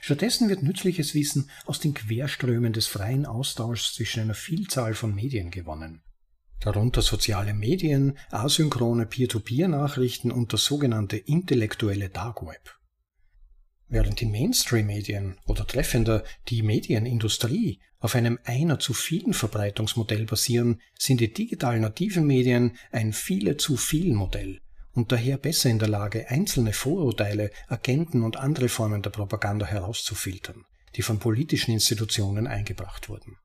Stattdessen 0.02 0.50
wird 0.50 0.62
nützliches 0.62 1.14
Wissen 1.14 1.48
aus 1.64 1.80
den 1.80 1.94
Querströmen 1.94 2.74
des 2.74 2.88
freien 2.88 3.24
Austauschs 3.24 3.94
zwischen 3.94 4.20
einer 4.20 4.34
Vielzahl 4.34 4.92
von 4.92 5.14
Medien 5.14 5.50
gewonnen. 5.50 6.02
Darunter 6.60 7.00
soziale 7.00 7.54
Medien, 7.54 8.18
asynchrone 8.30 9.06
Peer-to-Peer-Nachrichten 9.06 10.30
und 10.30 10.52
das 10.52 10.66
sogenannte 10.66 11.16
intellektuelle 11.16 12.10
Dark 12.10 12.42
Web. 12.42 12.76
Während 13.88 14.20
die 14.20 14.26
Mainstream-Medien 14.26 15.38
oder 15.46 15.66
treffender 15.66 16.22
die 16.48 16.60
Medienindustrie 16.60 17.80
auf 18.02 18.16
einem 18.16 18.38
einer 18.44 18.80
zu 18.80 18.92
vielen 18.92 19.32
Verbreitungsmodell 19.32 20.26
basieren, 20.26 20.80
sind 20.98 21.20
die 21.20 21.32
digital 21.32 21.78
nativen 21.78 22.26
Medien 22.26 22.76
ein 22.90 23.12
viele 23.12 23.56
zu 23.56 23.76
viel 23.76 24.12
Modell 24.12 24.60
und 24.92 25.12
daher 25.12 25.38
besser 25.38 25.70
in 25.70 25.78
der 25.78 25.88
Lage, 25.88 26.28
einzelne 26.28 26.72
Vorurteile, 26.72 27.50
Agenten 27.68 28.22
und 28.22 28.36
andere 28.36 28.68
Formen 28.68 29.02
der 29.02 29.10
Propaganda 29.10 29.66
herauszufiltern, 29.66 30.64
die 30.96 31.02
von 31.02 31.20
politischen 31.20 31.72
Institutionen 31.72 32.46
eingebracht 32.48 33.08
wurden. 33.08 33.36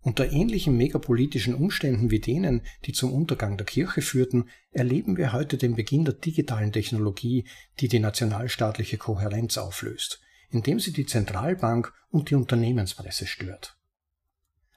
Unter 0.00 0.32
ähnlichen 0.32 0.76
megapolitischen 0.76 1.54
Umständen 1.54 2.10
wie 2.10 2.20
denen, 2.20 2.62
die 2.86 2.92
zum 2.92 3.12
Untergang 3.12 3.58
der 3.58 3.66
Kirche 3.66 4.00
führten, 4.00 4.48
erleben 4.70 5.16
wir 5.16 5.32
heute 5.32 5.58
den 5.58 5.74
Beginn 5.74 6.04
der 6.04 6.14
digitalen 6.14 6.72
Technologie, 6.72 7.44
die 7.80 7.88
die 7.88 7.98
nationalstaatliche 7.98 8.98
Kohärenz 8.98 9.58
auflöst, 9.58 10.20
indem 10.50 10.80
sie 10.80 10.92
die 10.92 11.06
Zentralbank 11.06 11.92
und 12.10 12.30
die 12.30 12.34
Unternehmenspresse 12.34 13.26
stört. 13.26 13.76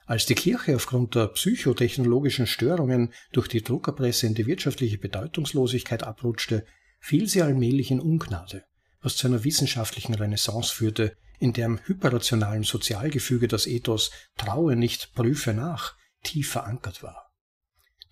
Als 0.06 0.26
die 0.26 0.34
Kirche 0.34 0.74
aufgrund 0.74 1.14
der 1.14 1.28
psychotechnologischen 1.28 2.46
Störungen 2.46 3.12
durch 3.32 3.46
die 3.46 3.62
Druckerpresse 3.62 4.26
in 4.26 4.34
die 4.34 4.46
wirtschaftliche 4.46 4.98
Bedeutungslosigkeit 4.98 6.02
abrutschte, 6.02 6.66
fiel 6.98 7.28
sie 7.28 7.42
allmählich 7.42 7.90
in 7.90 8.00
Ungnade, 8.00 8.64
was 9.00 9.16
zu 9.16 9.28
einer 9.28 9.44
wissenschaftlichen 9.44 10.14
Renaissance 10.14 10.74
führte, 10.74 11.16
in 11.38 11.52
deren 11.52 11.80
hyperrationalen 11.86 12.64
Sozialgefüge 12.64 13.48
das 13.48 13.66
Ethos 13.66 14.10
Traue 14.36 14.76
nicht, 14.76 15.14
prüfe 15.14 15.54
nach 15.54 15.94
tief 16.22 16.50
verankert 16.50 17.02
war. 17.02 17.29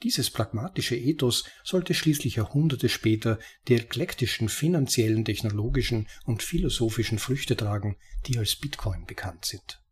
Dieses 0.03 0.31
pragmatische 0.31 0.97
Ethos 0.97 1.45
sollte 1.65 1.93
schließlich 1.93 2.37
Jahrhunderte 2.37 2.89
später 2.89 3.39
die 3.67 3.75
eklektischen 3.75 4.49
finanziellen, 4.49 5.25
technologischen 5.25 6.09
und 6.25 6.43
philosophischen 6.43 7.19
Früchte 7.19 7.57
tragen, 7.57 7.97
die 8.27 8.39
als 8.39 8.57
Bitcoin 8.57 9.07
bekannt 9.07 9.45
sind. 9.45 9.83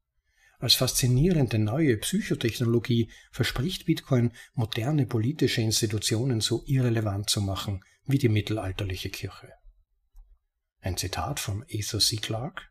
Als 0.59 0.75
faszinierende 0.75 1.59
neue 1.59 1.97
Psychotechnologie 1.99 3.11
verspricht 3.31 3.85
Bitcoin, 3.85 4.33
moderne 4.55 5.07
politische 5.07 5.61
Institutionen 5.61 6.41
so 6.41 6.63
irrelevant 6.67 7.29
zu 7.29 7.41
machen 7.41 7.85
wie 8.05 8.19
die 8.19 8.29
mittelalterliche 8.29 9.11
Kirche. 9.11 9.53
Ein 10.81 10.97
Zitat 10.97 11.41
von 11.41 11.65
Arthur 11.69 12.01
C. 12.01 12.17
Clarke 12.17 12.63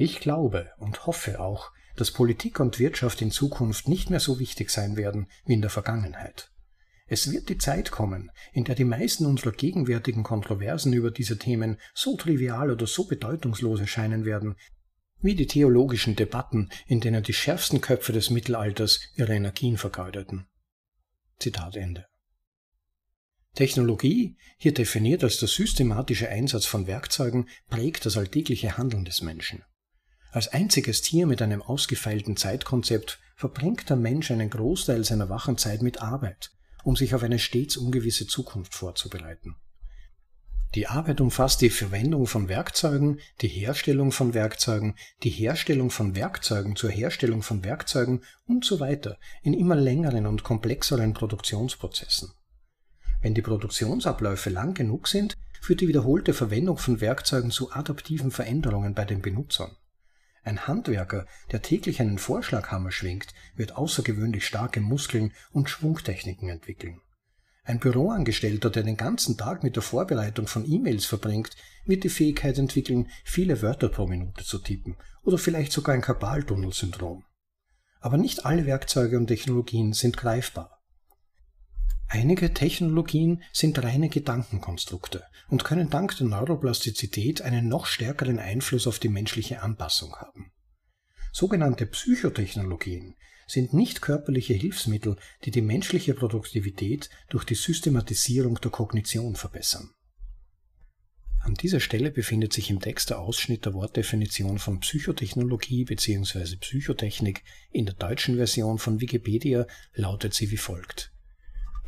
ich 0.00 0.20
glaube 0.20 0.70
und 0.76 1.06
hoffe 1.06 1.40
auch, 1.40 1.72
dass 2.00 2.12
Politik 2.12 2.60
und 2.60 2.78
Wirtschaft 2.78 3.20
in 3.22 3.30
Zukunft 3.30 3.88
nicht 3.88 4.08
mehr 4.10 4.20
so 4.20 4.38
wichtig 4.38 4.70
sein 4.70 4.96
werden 4.96 5.26
wie 5.44 5.54
in 5.54 5.60
der 5.60 5.70
Vergangenheit. 5.70 6.50
Es 7.06 7.32
wird 7.32 7.48
die 7.48 7.58
Zeit 7.58 7.90
kommen, 7.90 8.30
in 8.52 8.64
der 8.64 8.74
die 8.74 8.84
meisten 8.84 9.24
unserer 9.24 9.52
gegenwärtigen 9.52 10.22
Kontroversen 10.22 10.92
über 10.92 11.10
diese 11.10 11.38
Themen 11.38 11.78
so 11.94 12.16
trivial 12.16 12.70
oder 12.70 12.86
so 12.86 13.06
bedeutungslos 13.06 13.80
erscheinen 13.80 14.24
werden, 14.24 14.56
wie 15.20 15.34
die 15.34 15.46
theologischen 15.46 16.16
Debatten, 16.16 16.70
in 16.86 17.00
denen 17.00 17.22
die 17.22 17.32
schärfsten 17.32 17.80
Köpfe 17.80 18.12
des 18.12 18.30
Mittelalters 18.30 19.00
ihre 19.16 19.34
Energien 19.34 19.78
vergeudeten. 19.78 20.46
Zitat 21.38 21.76
Ende. 21.76 22.06
Technologie, 23.54 24.36
hier 24.58 24.74
definiert 24.74 25.24
als 25.24 25.38
der 25.38 25.48
systematische 25.48 26.28
Einsatz 26.28 26.66
von 26.66 26.86
Werkzeugen, 26.86 27.48
prägt 27.68 28.06
das 28.06 28.16
alltägliche 28.16 28.76
Handeln 28.76 29.04
des 29.04 29.22
Menschen. 29.22 29.64
Als 30.30 30.48
einziges 30.48 31.00
Tier 31.00 31.26
mit 31.26 31.40
einem 31.40 31.62
ausgefeilten 31.62 32.36
Zeitkonzept 32.36 33.18
verbringt 33.34 33.88
der 33.88 33.96
Mensch 33.96 34.30
einen 34.30 34.50
Großteil 34.50 35.04
seiner 35.04 35.30
wachen 35.30 35.56
Zeit 35.56 35.80
mit 35.80 36.02
Arbeit, 36.02 36.50
um 36.84 36.96
sich 36.96 37.14
auf 37.14 37.22
eine 37.22 37.38
stets 37.38 37.76
ungewisse 37.76 38.26
Zukunft 38.26 38.74
vorzubereiten. 38.74 39.56
Die 40.74 40.86
Arbeit 40.86 41.22
umfasst 41.22 41.62
die 41.62 41.70
Verwendung 41.70 42.26
von 42.26 42.48
Werkzeugen, 42.48 43.20
die 43.40 43.48
Herstellung 43.48 44.12
von 44.12 44.34
Werkzeugen, 44.34 44.96
die 45.22 45.30
Herstellung 45.30 45.90
von 45.90 46.14
Werkzeugen 46.14 46.76
zur 46.76 46.90
Herstellung 46.90 47.42
von 47.42 47.64
Werkzeugen 47.64 48.22
und 48.46 48.66
so 48.66 48.78
weiter 48.78 49.18
in 49.42 49.54
immer 49.54 49.76
längeren 49.76 50.26
und 50.26 50.44
komplexeren 50.44 51.14
Produktionsprozessen. 51.14 52.32
Wenn 53.22 53.32
die 53.32 53.42
Produktionsabläufe 53.42 54.50
lang 54.50 54.74
genug 54.74 55.08
sind, 55.08 55.38
führt 55.62 55.80
die 55.80 55.88
wiederholte 55.88 56.34
Verwendung 56.34 56.76
von 56.76 57.00
Werkzeugen 57.00 57.50
zu 57.50 57.72
adaptiven 57.72 58.30
Veränderungen 58.30 58.94
bei 58.94 59.06
den 59.06 59.22
Benutzern. 59.22 59.74
Ein 60.44 60.66
Handwerker, 60.66 61.26
der 61.52 61.62
täglich 61.62 62.00
einen 62.00 62.18
Vorschlaghammer 62.18 62.90
schwingt, 62.90 63.34
wird 63.56 63.76
außergewöhnlich 63.76 64.46
starke 64.46 64.80
Muskeln 64.80 65.32
und 65.52 65.68
Schwungtechniken 65.68 66.48
entwickeln. 66.48 67.00
Ein 67.64 67.80
Büroangestellter, 67.80 68.70
der 68.70 68.82
den 68.82 68.96
ganzen 68.96 69.36
Tag 69.36 69.62
mit 69.62 69.76
der 69.76 69.82
Vorbereitung 69.82 70.46
von 70.46 70.64
E-Mails 70.64 71.04
verbringt, 71.04 71.54
wird 71.84 72.02
die 72.02 72.08
Fähigkeit 72.08 72.56
entwickeln, 72.56 73.10
viele 73.24 73.60
Wörter 73.60 73.90
pro 73.90 74.06
Minute 74.06 74.42
zu 74.42 74.58
tippen 74.58 74.96
oder 75.22 75.36
vielleicht 75.36 75.72
sogar 75.72 75.94
ein 75.94 76.00
Karpaltunnelsyndrom. 76.00 77.24
Aber 78.00 78.16
nicht 78.16 78.46
alle 78.46 78.64
Werkzeuge 78.64 79.18
und 79.18 79.26
Technologien 79.26 79.92
sind 79.92 80.16
greifbar. 80.16 80.77
Einige 82.10 82.54
Technologien 82.54 83.42
sind 83.52 83.82
reine 83.82 84.08
Gedankenkonstrukte 84.08 85.24
und 85.48 85.64
können 85.64 85.90
dank 85.90 86.16
der 86.16 86.26
Neuroplastizität 86.26 87.42
einen 87.42 87.68
noch 87.68 87.84
stärkeren 87.84 88.38
Einfluss 88.38 88.86
auf 88.86 88.98
die 88.98 89.10
menschliche 89.10 89.60
Anpassung 89.60 90.16
haben. 90.16 90.50
Sogenannte 91.32 91.84
Psychotechnologien 91.84 93.14
sind 93.46 93.74
nicht 93.74 94.00
körperliche 94.00 94.54
Hilfsmittel, 94.54 95.16
die 95.44 95.50
die 95.50 95.60
menschliche 95.60 96.14
Produktivität 96.14 97.10
durch 97.28 97.44
die 97.44 97.54
Systematisierung 97.54 98.58
der 98.60 98.70
Kognition 98.70 99.36
verbessern. 99.36 99.90
An 101.40 101.54
dieser 101.54 101.80
Stelle 101.80 102.10
befindet 102.10 102.54
sich 102.54 102.70
im 102.70 102.80
Text 102.80 103.10
der 103.10 103.20
Ausschnitt 103.20 103.66
der 103.66 103.74
Wortdefinition 103.74 104.58
von 104.58 104.80
Psychotechnologie 104.80 105.84
bzw. 105.84 106.56
Psychotechnik. 106.56 107.44
In 107.70 107.84
der 107.86 107.94
deutschen 107.94 108.36
Version 108.36 108.78
von 108.78 109.00
Wikipedia 109.00 109.66
lautet 109.94 110.34
sie 110.34 110.50
wie 110.50 110.56
folgt. 110.56 111.12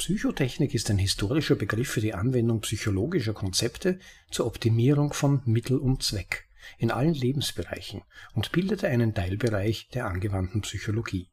Psychotechnik 0.00 0.72
ist 0.72 0.88
ein 0.88 0.96
historischer 0.96 1.56
Begriff 1.56 1.90
für 1.90 2.00
die 2.00 2.14
Anwendung 2.14 2.62
psychologischer 2.62 3.34
Konzepte 3.34 3.98
zur 4.30 4.46
Optimierung 4.46 5.12
von 5.12 5.42
Mittel 5.44 5.76
und 5.76 6.02
Zweck 6.02 6.48
in 6.78 6.90
allen 6.90 7.12
Lebensbereichen 7.12 8.00
und 8.32 8.50
bildete 8.50 8.88
einen 8.88 9.12
Teilbereich 9.12 9.88
der 9.92 10.06
angewandten 10.06 10.62
Psychologie. 10.62 11.28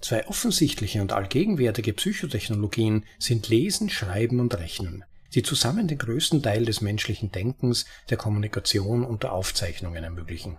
Zwei 0.00 0.28
offensichtliche 0.28 1.00
und 1.00 1.12
allgegenwärtige 1.12 1.94
Psychotechnologien 1.94 3.06
sind 3.18 3.48
Lesen, 3.48 3.88
Schreiben 3.88 4.38
und 4.38 4.54
Rechnen, 4.54 5.04
die 5.34 5.42
zusammen 5.42 5.88
den 5.88 5.96
größten 5.96 6.42
Teil 6.42 6.66
des 6.66 6.82
menschlichen 6.82 7.32
Denkens, 7.32 7.86
der 8.10 8.18
Kommunikation 8.18 9.02
und 9.02 9.22
der 9.22 9.32
Aufzeichnungen 9.32 10.04
ermöglichen. 10.04 10.58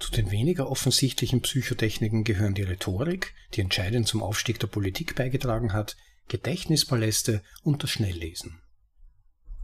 Zu 0.00 0.10
den 0.12 0.30
weniger 0.30 0.70
offensichtlichen 0.70 1.42
Psychotechniken 1.42 2.24
gehören 2.24 2.54
die 2.54 2.62
Rhetorik, 2.62 3.34
die 3.54 3.60
entscheidend 3.60 4.08
zum 4.08 4.22
Aufstieg 4.22 4.58
der 4.58 4.66
Politik 4.66 5.14
beigetragen 5.14 5.74
hat, 5.74 5.96
Gedächtnispaläste 6.28 7.42
und 7.62 7.82
das 7.82 7.90
Schnelllesen. 7.90 8.60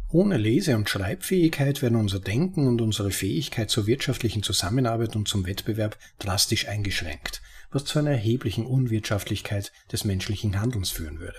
Ohne 0.08 0.36
Lese- 0.36 0.76
und 0.76 0.88
Schreibfähigkeit 0.88 1.80
werden 1.80 1.96
unser 1.96 2.20
Denken 2.20 2.68
und 2.68 2.80
unsere 2.80 3.10
Fähigkeit 3.10 3.70
zur 3.70 3.86
wirtschaftlichen 3.86 4.42
Zusammenarbeit 4.42 5.16
und 5.16 5.26
zum 5.26 5.46
Wettbewerb 5.46 5.98
drastisch 6.18 6.68
eingeschränkt, 6.68 7.40
was 7.70 7.86
zu 7.86 7.98
einer 7.98 8.10
erheblichen 8.10 8.66
Unwirtschaftlichkeit 8.66 9.72
des 9.90 10.04
menschlichen 10.04 10.60
Handelns 10.60 10.90
führen 10.90 11.18
würde. 11.18 11.38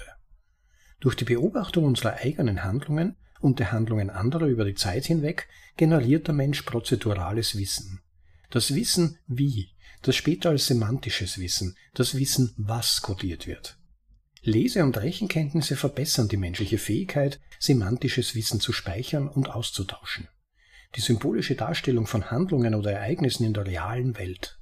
Durch 1.00 1.16
die 1.16 1.26
Beobachtung 1.26 1.86
unserer 1.86 2.16
eigenen 2.16 2.64
Handlungen 2.64 3.16
und 3.40 3.60
der 3.60 3.72
Handlungen 3.72 4.10
anderer 4.10 4.48
über 4.48 4.66
die 4.66 4.76
Zeit 4.76 5.06
hinweg 5.06 5.48
generiert 5.78 6.28
der 6.28 6.34
Mensch 6.34 6.64
prozedurales 6.64 7.56
Wissen. 7.58 8.02
Das 8.50 8.74
Wissen 8.74 9.18
wie, 9.28 9.70
das 10.02 10.16
später 10.16 10.50
als 10.50 10.68
semantisches 10.68 11.38
Wissen, 11.38 11.76
das 11.94 12.16
Wissen 12.16 12.54
was 12.58 13.02
kodiert 13.02 13.46
wird. 13.46 13.78
Lese- 14.42 14.84
und 14.84 14.98
Rechenkenntnisse 14.98 15.76
verbessern 15.76 16.30
die 16.30 16.38
menschliche 16.38 16.78
Fähigkeit, 16.78 17.42
semantisches 17.60 18.36
Wissen 18.36 18.62
zu 18.62 18.72
speichern 18.72 19.28
und 19.28 19.50
auszutauschen. 19.50 20.30
Die 20.96 21.02
symbolische 21.02 21.56
Darstellung 21.56 22.08
von 22.08 22.32
Handlungen 22.32 22.74
oder 22.74 22.94
Ereignissen 22.94 23.44
in 23.44 23.54
der 23.54 23.66
realen 23.66 24.18
Welt. 24.18 24.58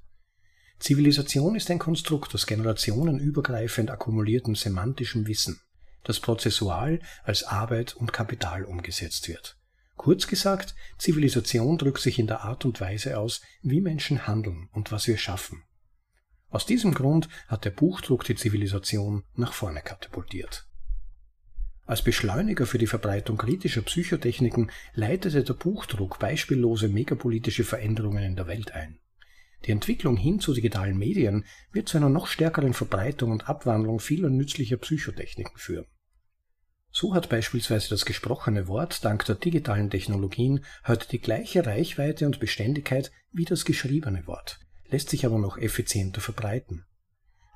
Zivilisation 0.80 1.56
ist 1.56 1.70
ein 1.70 1.80
Konstrukt 1.80 2.34
aus 2.34 2.48
generationenübergreifend 2.48 3.92
akkumuliertem 3.92 4.56
semantischem 4.56 5.28
Wissen, 5.28 5.62
das 6.04 6.20
prozessual 6.20 7.00
als 7.24 7.44
Arbeit 7.44 7.96
und 7.96 8.12
Kapital 8.12 8.66
umgesetzt 8.66 9.28
wird. 9.28 9.55
Kurz 10.06 10.28
gesagt, 10.28 10.76
Zivilisation 11.00 11.80
drückt 11.80 12.00
sich 12.00 12.20
in 12.20 12.28
der 12.28 12.42
Art 12.42 12.64
und 12.64 12.80
Weise 12.80 13.18
aus, 13.18 13.42
wie 13.64 13.82
Menschen 13.82 14.28
handeln 14.28 14.70
und 14.72 14.92
was 14.92 15.08
wir 15.08 15.18
schaffen. 15.18 15.64
Aus 16.52 16.68
diesem 16.68 16.94
Grund 16.94 17.28
hat 17.48 17.66
der 17.66 17.72
Buchdruck 17.72 18.24
die 18.24 18.36
Zivilisation 18.36 19.24
nach 19.34 19.52
vorne 19.52 19.82
katapultiert. 19.82 20.68
Als 21.88 22.04
Beschleuniger 22.04 22.68
für 22.68 22.78
die 22.78 22.86
Verbreitung 22.86 23.38
kritischer 23.38 23.82
Psychotechniken 23.82 24.70
leitete 24.94 25.44
der 25.44 25.56
Buchdruck 25.56 26.20
beispiellose 26.20 26.88
megapolitische 26.88 27.64
Veränderungen 27.64 28.24
in 28.24 28.36
der 28.36 28.46
Welt 28.46 28.74
ein. 28.74 29.00
Die 29.66 29.72
Entwicklung 29.72 30.18
hin 30.18 30.40
zu 30.40 30.54
digitalen 30.54 31.00
Medien 31.00 31.46
wird 31.72 31.90
zu 31.90 31.98
einer 31.98 32.10
noch 32.10 32.28
stärkeren 32.28 32.76
Verbreitung 32.76 33.32
und 33.32 33.50
Abwandlung 33.50 34.00
vieler 34.00 34.30
nützlicher 34.30 34.78
Psychotechniken 34.78 35.58
führen. 35.58 35.88
So 36.98 37.14
hat 37.14 37.28
beispielsweise 37.28 37.90
das 37.90 38.06
gesprochene 38.06 38.70
Wort 38.70 39.04
dank 39.04 39.26
der 39.26 39.36
digitalen 39.36 39.90
Technologien 39.90 40.64
heute 40.88 41.10
die 41.10 41.20
gleiche 41.20 41.66
Reichweite 41.66 42.26
und 42.26 42.40
Beständigkeit 42.40 43.12
wie 43.34 43.44
das 43.44 43.66
geschriebene 43.66 44.26
Wort, 44.28 44.62
lässt 44.88 45.10
sich 45.10 45.26
aber 45.26 45.38
noch 45.38 45.58
effizienter 45.58 46.22
verbreiten. 46.22 46.86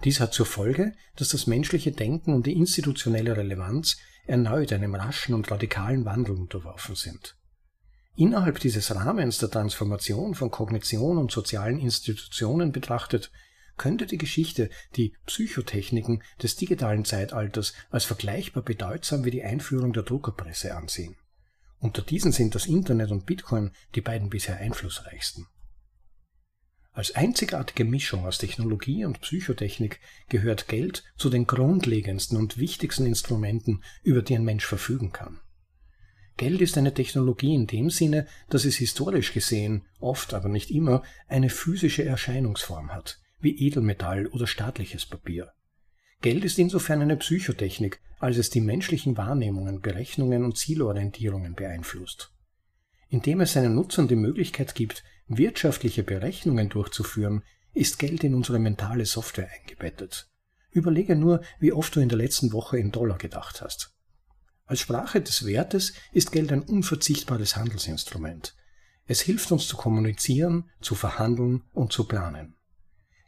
Dies 0.03 0.19
hat 0.19 0.33
zur 0.33 0.45
Folge, 0.45 0.91
dass 1.15 1.29
das 1.29 1.47
menschliche 1.47 1.93
Denken 1.93 2.33
und 2.33 2.47
die 2.47 2.57
institutionelle 2.57 3.37
Relevanz 3.37 3.95
erneut 4.27 4.73
einem 4.73 4.93
raschen 4.93 5.33
und 5.33 5.49
radikalen 5.49 6.03
Wandel 6.03 6.35
unterworfen 6.35 6.95
sind. 6.95 7.37
Innerhalb 8.17 8.59
dieses 8.59 8.93
Rahmens 8.93 9.37
der 9.37 9.49
Transformation 9.49 10.35
von 10.35 10.51
Kognition 10.51 11.17
und 11.17 11.31
sozialen 11.31 11.79
Institutionen 11.79 12.73
betrachtet, 12.73 13.31
könnte 13.79 14.05
die 14.05 14.19
Geschichte 14.19 14.69
die 14.95 15.15
Psychotechniken 15.25 16.21
des 16.43 16.55
digitalen 16.55 17.05
Zeitalters 17.05 17.73
als 17.89 18.05
vergleichbar 18.05 18.61
bedeutsam 18.61 19.25
wie 19.25 19.31
die 19.31 19.43
Einführung 19.43 19.93
der 19.93 20.03
Druckerpresse 20.03 20.75
ansehen. 20.75 21.15
Unter 21.79 22.03
diesen 22.03 22.31
sind 22.31 22.53
das 22.53 22.67
Internet 22.67 23.09
und 23.09 23.25
Bitcoin 23.25 23.71
die 23.95 24.01
beiden 24.01 24.29
bisher 24.29 24.57
einflussreichsten. 24.57 25.47
Als 26.91 27.15
einzigartige 27.15 27.85
Mischung 27.85 28.25
aus 28.25 28.39
Technologie 28.39 29.05
und 29.05 29.21
Psychotechnik 29.21 30.01
gehört 30.27 30.67
Geld 30.67 31.03
zu 31.15 31.29
den 31.29 31.47
grundlegendsten 31.47 32.37
und 32.37 32.57
wichtigsten 32.57 33.05
Instrumenten, 33.05 33.81
über 34.03 34.21
die 34.21 34.35
ein 34.35 34.43
Mensch 34.43 34.65
verfügen 34.65 35.13
kann. 35.13 35.39
Geld 36.35 36.61
ist 36.61 36.77
eine 36.77 36.93
Technologie 36.93 37.53
in 37.53 37.67
dem 37.67 37.89
Sinne, 37.89 38.27
dass 38.49 38.65
es 38.65 38.75
historisch 38.75 39.33
gesehen, 39.33 39.85
oft 39.99 40.33
aber 40.33 40.49
nicht 40.49 40.71
immer, 40.71 41.03
eine 41.27 41.49
physische 41.49 42.03
Erscheinungsform 42.03 42.93
hat, 42.93 43.19
wie 43.39 43.57
Edelmetall 43.65 44.27
oder 44.27 44.47
staatliches 44.47 45.05
Papier. 45.05 45.51
Geld 46.21 46.43
ist 46.43 46.59
insofern 46.59 47.01
eine 47.01 47.15
Psychotechnik, 47.15 48.01
als 48.19 48.37
es 48.37 48.49
die 48.49 48.61
menschlichen 48.61 49.15
Wahrnehmungen, 49.15 49.79
Berechnungen 49.79 50.43
und 50.43 50.57
Zielorientierungen 50.57 51.55
beeinflusst. 51.55 52.33
Indem 53.07 53.41
es 53.41 53.53
seinen 53.53 53.75
Nutzern 53.75 54.07
die 54.07 54.15
Möglichkeit 54.15 54.75
gibt, 54.75 55.03
wirtschaftliche 55.27 56.03
Berechnungen 56.03 56.69
durchzuführen, 56.69 57.43
ist 57.73 57.99
Geld 57.99 58.23
in 58.23 58.35
unsere 58.35 58.59
mentale 58.59 59.05
Software 59.05 59.49
eingebettet. 59.59 60.29
Überlege 60.71 61.15
nur, 61.15 61.41
wie 61.59 61.71
oft 61.71 61.95
du 61.95 62.01
in 62.01 62.09
der 62.09 62.17
letzten 62.17 62.51
Woche 62.51 62.77
in 62.77 62.91
Dollar 62.91 63.17
gedacht 63.17 63.61
hast. 63.61 63.93
Als 64.65 64.81
Sprache 64.81 65.21
des 65.21 65.45
Wertes 65.45 65.93
ist 66.11 66.31
Geld 66.31 66.51
ein 66.51 66.61
unverzichtbares 66.61 67.55
Handelsinstrument. 67.55 68.55
Es 69.05 69.21
hilft 69.21 69.51
uns 69.51 69.67
zu 69.67 69.77
kommunizieren, 69.77 70.69
zu 70.81 70.93
verhandeln 70.93 71.63
und 71.73 71.91
zu 71.91 72.03
planen. 72.03 72.55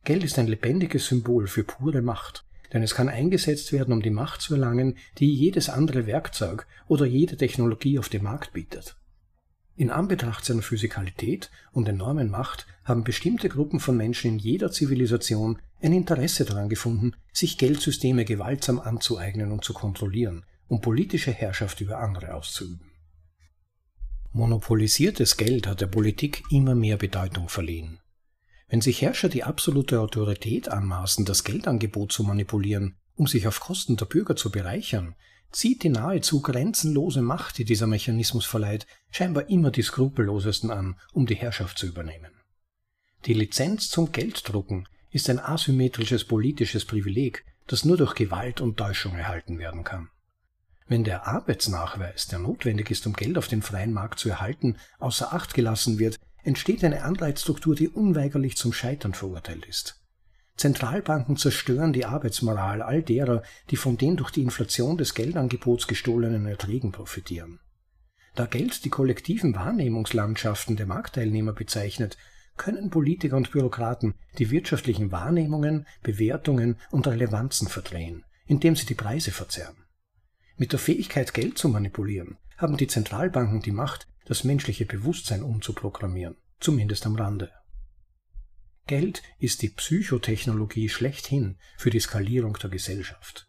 Geld 0.04 0.24
ist 0.24 0.40
ein 0.40 0.48
lebendiges 0.48 1.06
Symbol 1.08 1.48
für 1.48 1.64
pure 1.64 2.02
Macht, 2.02 2.44
denn 2.74 2.82
es 2.82 2.96
kann 2.96 3.10
eingesetzt 3.10 3.72
werden, 3.72 3.94
um 3.94 4.02
die 4.02 4.10
Macht 4.10 4.42
zu 4.42 4.56
erlangen, 4.56 4.98
die 5.20 5.34
jedes 5.34 5.70
andere 5.70 6.08
Werkzeug 6.08 6.66
oder 6.88 7.06
jede 7.06 7.38
Technologie 7.38 8.00
auf 8.00 8.10
dem 8.10 8.24
Markt 8.24 8.54
bietet. 8.54 8.96
In 9.76 9.90
Anbetracht 9.90 10.44
seiner 10.44 10.62
Physikalität 10.62 11.50
und 11.72 11.88
enormen 11.88 12.30
Macht 12.30 12.68
haben 12.84 13.04
bestimmte 13.04 13.50
Gruppen 13.50 13.80
von 13.80 13.96
Menschen 13.96 14.32
in 14.32 14.40
jeder 14.40 14.72
Zivilisation 14.72 15.60
ein 15.82 15.94
Interesse 15.94 16.46
daran 16.46 16.70
gefunden, 16.70 17.14
sich 17.32 17.58
Geldsysteme 17.58 18.26
gewaltsam 18.26 18.80
anzueignen 18.80 19.52
und 19.52 19.64
zu 19.64 19.74
kontrollieren, 19.74 20.46
um 20.68 20.82
politische 20.82 21.32
Herrschaft 21.32 21.82
über 21.82 22.00
andere 22.00 22.34
auszuüben. 22.34 22.92
Monopolisiertes 24.34 25.38
Geld 25.38 25.68
hat 25.68 25.82
der 25.82 25.88
Politik 25.88 26.44
immer 26.52 26.76
mehr 26.76 26.98
Bedeutung 26.98 27.50
verliehen. 27.50 28.01
Wenn 28.72 28.80
sich 28.80 29.02
Herrscher 29.02 29.28
die 29.28 29.44
absolute 29.44 30.00
Autorität 30.00 30.70
anmaßen, 30.70 31.26
das 31.26 31.44
Geldangebot 31.44 32.14
zu 32.14 32.24
manipulieren, 32.24 32.96
um 33.16 33.28
sich 33.28 33.46
auf 33.46 33.60
Kosten 33.60 33.98
der 33.98 34.06
Bürger 34.06 34.38
zu 34.38 34.50
bereichern, 34.50 35.16
zieht 35.52 35.84
die 35.84 35.90
nahezu 35.90 36.42
grenzenlose 36.42 37.22
Macht, 37.22 37.58
die 37.58 37.66
dieser 37.66 37.86
Mechanismus 37.86 38.46
verleiht, 38.46 38.88
scheinbar 39.10 39.50
immer 39.50 39.72
die 39.72 39.82
skrupellosesten 39.82 40.72
an, 40.72 40.98
um 41.12 41.26
die 41.26 41.36
Herrschaft 41.36 41.80
zu 41.80 41.86
übernehmen. 41.86 42.32
Die 43.26 43.34
Lizenz 43.34 43.90
zum 43.90 44.14
Gelddrucken 44.14 44.88
ist 45.10 45.30
ein 45.30 45.40
asymmetrisches 45.40 46.24
politisches 46.24 46.86
Privileg, 46.86 47.44
das 47.68 47.84
nur 47.84 47.98
durch 47.98 48.16
Gewalt 48.16 48.62
und 48.62 48.78
Täuschung 48.78 49.18
erhalten 49.18 49.60
werden 49.60 49.84
kann. 49.84 50.08
Wenn 50.88 51.04
der 51.04 51.28
Arbeitsnachweis, 51.28 52.28
der 52.28 52.40
notwendig 52.40 52.90
ist, 52.90 53.06
um 53.06 53.12
Geld 53.14 53.38
auf 53.38 53.50
dem 53.50 53.62
freien 53.62 53.92
Markt 53.92 54.20
zu 54.20 54.30
erhalten, 54.30 54.78
außer 55.00 55.34
Acht 55.34 55.54
gelassen 55.54 56.00
wird, 56.00 56.18
entsteht 56.43 56.84
eine 56.84 57.04
Anreizstruktur, 57.04 57.75
die 57.75 57.89
unweigerlich 57.89 58.58
zum 58.58 58.73
Scheitern 58.73 59.13
verurteilt 59.13 59.65
ist. 59.65 60.01
Zentralbanken 60.58 61.38
zerstören 61.38 61.93
die 61.93 62.06
Arbeitsmoral 62.06 62.82
all 62.82 63.01
derer, 63.01 63.41
die 63.69 63.77
von 63.77 63.97
den 63.97 64.17
durch 64.17 64.32
die 64.32 64.43
Inflation 64.43 64.97
des 64.97 65.15
Geldangebots 65.15 65.88
gestohlenen 65.88 66.45
Erträgen 66.45 66.91
profitieren. 66.91 67.60
Da 68.36 68.45
Geld 68.45 68.86
die 68.86 68.89
kollektiven 68.89 69.56
Wahrnehmungslandschaften 69.56 70.75
der 70.75 70.86
Marktteilnehmer 70.86 71.54
bezeichnet, 71.54 72.17
können 72.58 72.89
Politiker 72.89 73.38
und 73.38 73.51
Bürokraten 73.51 74.13
die 74.38 74.51
wirtschaftlichen 74.51 75.12
Wahrnehmungen, 75.12 75.88
Bewertungen 76.04 76.77
und 76.91 77.08
Relevanzen 77.08 77.67
verdrehen, 77.67 78.23
indem 78.45 78.75
sie 78.75 78.86
die 78.86 78.93
Preise 78.93 79.32
verzerren. 79.32 79.86
Mit 80.58 80.73
der 80.73 80.80
Fähigkeit, 80.80 81.34
Geld 81.34 81.58
zu 81.58 81.69
manipulieren, 81.69 82.38
haben 82.58 82.77
die 82.77 82.88
Zentralbanken 82.88 83.62
die 83.62 83.71
Macht, 83.71 84.08
das 84.26 84.44
menschliche 84.44 84.86
Bewusstsein 84.86 85.44
umzuprogrammieren, 85.44 86.36
zumindest 86.60 87.06
am 87.06 87.16
Rande. 87.16 87.52
Geld 88.88 89.22
ist 89.40 89.62
die 89.62 89.70
Psychotechnologie 89.70 90.90
schlechthin 90.90 91.58
für 91.78 91.90
die 91.90 92.00
Skalierung 92.00 92.58
der 92.62 92.70
Gesellschaft. 92.70 93.48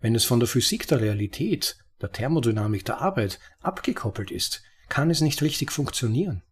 Wenn 0.00 0.14
es 0.14 0.24
von 0.24 0.40
der 0.40 0.48
Physik 0.48 0.86
der 0.88 1.00
Realität, 1.00 1.76
der 2.00 2.10
Thermodynamik 2.10 2.84
der 2.84 3.00
Arbeit 3.00 3.38
abgekoppelt 3.60 4.30
ist, 4.30 4.62
kann 4.88 5.10
es 5.10 5.20
nicht 5.20 5.40
richtig 5.42 5.70
funktionieren. 5.70 6.42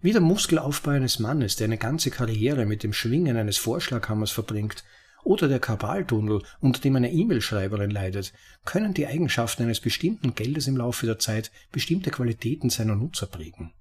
Wie 0.00 0.12
der 0.12 0.20
Muskelaufbau 0.20 0.92
eines 0.92 1.18
Mannes, 1.18 1.56
der 1.56 1.64
eine 1.64 1.78
ganze 1.78 2.10
Karriere 2.10 2.66
mit 2.66 2.82
dem 2.82 2.92
Schwingen 2.92 3.36
eines 3.36 3.56
Vorschlaghammers 3.56 4.30
verbringt, 4.30 4.84
oder 5.26 5.48
der 5.48 5.58
Kabaltunnel, 5.58 6.42
unter 6.60 6.80
dem 6.80 6.96
eine 6.96 7.12
E-Mail-Schreiberin 7.12 7.90
leidet, 7.90 8.32
können 8.64 8.94
die 8.94 9.08
Eigenschaften 9.08 9.64
eines 9.64 9.80
bestimmten 9.80 10.34
Geldes 10.34 10.68
im 10.68 10.76
Laufe 10.76 11.04
der 11.04 11.18
Zeit 11.18 11.50
bestimmte 11.72 12.10
Qualitäten 12.10 12.70
seiner 12.70 12.94
Nutzer 12.94 13.26
prägen. 13.26 13.72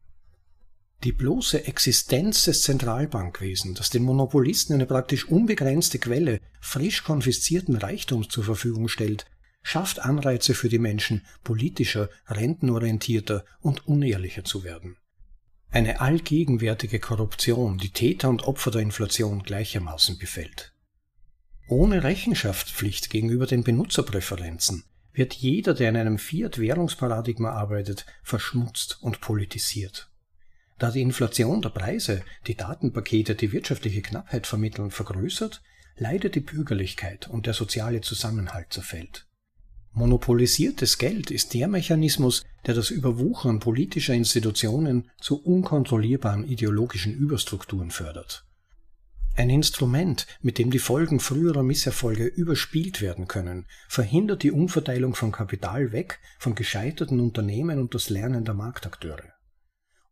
Die 1.04 1.12
bloße 1.12 1.68
Existenz 1.68 2.46
des 2.46 2.64
Zentralbankwesens, 2.64 3.78
das 3.78 3.92
den 3.92 4.04
Monopolisten 4.04 4.74
eine 4.74 4.88
praktisch 4.88 5.26
unbegrenzte 5.26 6.00
Quelle 6.00 6.40
frisch 6.60 7.04
konfiszierten 7.04 7.76
Reichtums 7.76 8.28
zur 8.30 8.44
Verfügung 8.44 8.88
stellt, 8.88 9.28
schafft 9.62 10.00
Anreize 10.00 10.56
für 10.56 10.70
die 10.70 10.80
Menschen, 10.80 11.26
politischer, 11.44 12.10
rentenorientierter 12.28 13.46
und 13.62 13.88
unehrlicher 13.88 14.44
zu 14.44 14.64
werden. 14.64 14.98
Eine 15.70 16.02
allgegenwärtige 16.02 17.00
Korruption, 17.00 17.78
die 17.78 17.92
Täter 17.92 18.30
und 18.30 18.48
Opfer 18.48 18.72
der 18.72 18.82
Inflation 18.82 19.44
gleichermaßen 19.44 20.18
befällt. 20.18 20.75
Ohne 21.68 22.04
Rechenschaftspflicht 22.04 23.10
gegenüber 23.10 23.48
den 23.48 23.64
Benutzerpräferenzen 23.64 24.84
wird 25.14 25.34
jeder, 25.34 25.74
der 25.74 25.90
in 25.90 25.98
einem 25.98 26.20
Fiat-Währungsparadigma 26.20 27.50
arbeitet, 27.50 28.06
verschmutzt 28.22 29.02
und 29.02 29.20
politisiert. 29.20 30.12
Da 30.78 30.92
die 30.92 31.02
Inflation 31.02 31.62
der 31.62 31.70
Preise, 31.70 32.22
die 32.46 32.56
Datenpakete 32.56 33.34
die 33.34 33.52
wirtschaftliche 33.52 34.02
Knappheit 34.02 34.46
vermitteln, 34.46 34.92
vergrößert, 34.92 35.64
leidet 35.98 36.36
die 36.36 36.42
Bürgerlichkeit 36.42 37.28
und 37.28 37.48
der 37.48 37.54
soziale 37.54 38.02
Zusammenhalt 38.02 38.72
zerfällt. 38.72 39.26
Monopolisiertes 39.94 40.98
Geld 40.98 41.32
ist 41.32 41.54
der 41.54 41.70
Mechanismus, 41.70 42.44
der 42.66 42.76
das 42.76 42.92
Überwuchern 42.92 43.60
politischer 43.60 44.14
Institutionen 44.14 45.10
zu 45.20 45.42
unkontrollierbaren 45.42 46.46
ideologischen 46.46 47.14
Überstrukturen 47.14 47.90
fördert. 47.90 48.45
Ein 49.38 49.50
Instrument, 49.50 50.28
mit 50.42 50.58
dem 50.58 50.72
die 50.72 50.80
Folgen 50.80 51.20
früherer 51.20 51.62
Misserfolge 51.62 52.26
überspielt 52.26 53.02
werden 53.02 53.28
können, 53.28 53.66
verhindert 53.90 54.44
die 54.44 54.52
Umverteilung 54.52 55.14
von 55.14 55.34
Kapital 55.34 55.92
weg 55.92 56.20
von 56.40 56.56
gescheiterten 56.56 57.20
Unternehmen 57.20 57.80
und 57.80 57.94
das 57.94 58.10
Lernen 58.10 58.46
der 58.46 58.54
Marktakteure. 58.54 59.34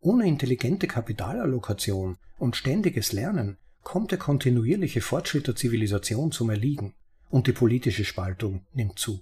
Ohne 0.02 0.28
intelligente 0.28 0.88
Kapitalallokation 0.88 2.18
und 2.38 2.58
ständiges 2.58 3.14
Lernen 3.14 3.58
kommt 3.82 4.12
der 4.12 4.18
kontinuierliche 4.18 5.00
Fortschritt 5.00 5.48
der 5.48 5.56
Zivilisation 5.56 6.34
zum 6.34 6.50
Erliegen 6.50 6.94
und 7.30 7.48
die 7.48 7.54
politische 7.54 8.04
Spaltung 8.04 8.66
nimmt 8.74 9.00
zu. 9.00 9.22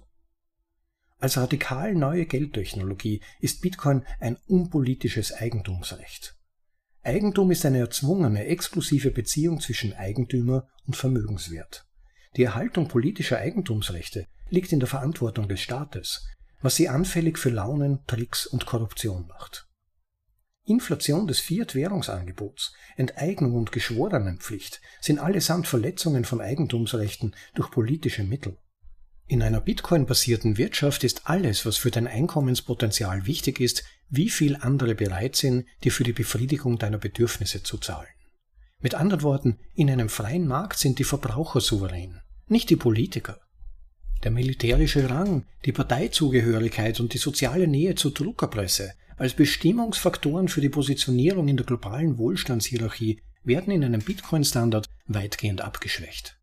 Als 1.20 1.36
radikal 1.36 1.94
neue 1.94 2.26
Geldtechnologie 2.26 3.20
ist 3.38 3.62
Bitcoin 3.62 4.04
ein 4.18 4.36
unpolitisches 4.48 5.32
Eigentumsrecht. 5.32 6.34
Eigentum 7.04 7.50
ist 7.50 7.66
eine 7.66 7.78
erzwungene, 7.78 8.46
exklusive 8.46 9.10
Beziehung 9.10 9.60
zwischen 9.60 9.92
Eigentümer 9.92 10.68
und 10.86 10.94
Vermögenswert. 10.94 11.84
Die 12.36 12.44
Erhaltung 12.44 12.86
politischer 12.86 13.38
Eigentumsrechte 13.38 14.28
liegt 14.50 14.72
in 14.72 14.78
der 14.78 14.88
Verantwortung 14.88 15.48
des 15.48 15.60
Staates, 15.60 16.24
was 16.60 16.76
sie 16.76 16.88
anfällig 16.88 17.38
für 17.38 17.50
Launen, 17.50 18.06
Tricks 18.06 18.46
und 18.46 18.66
Korruption 18.66 19.26
macht. 19.26 19.66
Inflation 20.64 21.26
des 21.26 21.40
Fiat-Währungsangebots, 21.40 22.72
Enteignung 22.96 23.56
und 23.56 23.72
Geschworenenpflicht 23.72 24.80
sind 25.00 25.18
allesamt 25.18 25.66
Verletzungen 25.66 26.24
von 26.24 26.40
Eigentumsrechten 26.40 27.34
durch 27.54 27.72
politische 27.72 28.22
Mittel. 28.22 28.58
In 29.26 29.42
einer 29.42 29.60
Bitcoin-basierten 29.60 30.58
Wirtschaft 30.58 31.04
ist 31.04 31.22
alles, 31.24 31.64
was 31.64 31.76
für 31.76 31.90
dein 31.90 32.06
Einkommenspotenzial 32.06 33.26
wichtig 33.26 33.60
ist, 33.60 33.84
wie 34.08 34.28
viel 34.28 34.56
andere 34.56 34.94
bereit 34.94 35.36
sind, 35.36 35.64
dir 35.84 35.92
für 35.92 36.04
die 36.04 36.12
Befriedigung 36.12 36.78
deiner 36.78 36.98
Bedürfnisse 36.98 37.62
zu 37.62 37.78
zahlen. 37.78 38.08
Mit 38.80 38.94
anderen 38.94 39.22
Worten, 39.22 39.58
in 39.74 39.90
einem 39.90 40.08
freien 40.08 40.46
Markt 40.46 40.78
sind 40.78 40.98
die 40.98 41.04
Verbraucher 41.04 41.60
souverän, 41.60 42.20
nicht 42.46 42.68
die 42.68 42.76
Politiker. 42.76 43.40
Der 44.24 44.30
militärische 44.30 45.08
Rang, 45.08 45.46
die 45.64 45.72
Parteizugehörigkeit 45.72 47.00
und 47.00 47.14
die 47.14 47.18
soziale 47.18 47.66
Nähe 47.66 47.94
zur 47.94 48.12
Druckerpresse 48.12 48.92
als 49.16 49.34
Bestimmungsfaktoren 49.34 50.48
für 50.48 50.60
die 50.60 50.68
Positionierung 50.68 51.48
in 51.48 51.56
der 51.56 51.66
globalen 51.66 52.18
Wohlstandshierarchie 52.18 53.22
werden 53.44 53.72
in 53.72 53.84
einem 53.84 54.02
Bitcoin-Standard 54.02 54.86
weitgehend 55.06 55.60
abgeschwächt. 55.60 56.38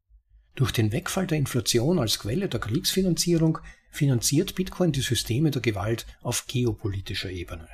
Durch 0.60 0.74
den 0.74 0.92
Wegfall 0.92 1.26
der 1.26 1.38
Inflation 1.38 2.00
als 2.00 2.20
Quelle 2.20 2.50
der 2.50 2.60
Kriegsfinanzierung 2.60 3.60
finanziert 3.92 4.56
Bitcoin 4.56 4.92
die 4.92 5.00
Systeme 5.00 5.52
der 5.52 5.62
Gewalt 5.62 6.06
auf 6.22 6.48
geopolitischer 6.48 7.30
Ebene. 7.30 7.70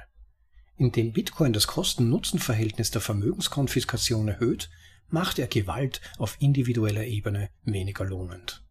Indem 0.77 1.11
Bitcoin 1.11 1.51
das 1.51 1.65
Kosten-Nutzen-Verhältnis 1.65 2.91
der 2.91 3.01
Vermögenskonfiskation 3.01 4.27
erhöht, 4.27 4.69
macht 5.07 5.39
er 5.39 5.47
Gewalt 5.47 5.99
auf 6.19 6.37
individueller 6.39 7.05
Ebene 7.05 7.49
weniger 7.63 8.05
lohnend. 8.05 8.63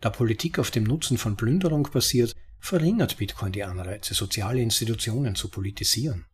Da 0.00 0.08
Politik 0.08 0.58
auf 0.58 0.70
dem 0.70 0.84
Nutzen 0.84 1.18
von 1.18 1.36
Plünderung 1.36 1.86
basiert, 1.92 2.34
verringert 2.58 3.18
Bitcoin 3.18 3.52
die 3.52 3.64
Anreize, 3.64 4.14
soziale 4.14 4.62
Institutionen 4.62 5.34
zu 5.34 5.50
politisieren. 5.50 6.24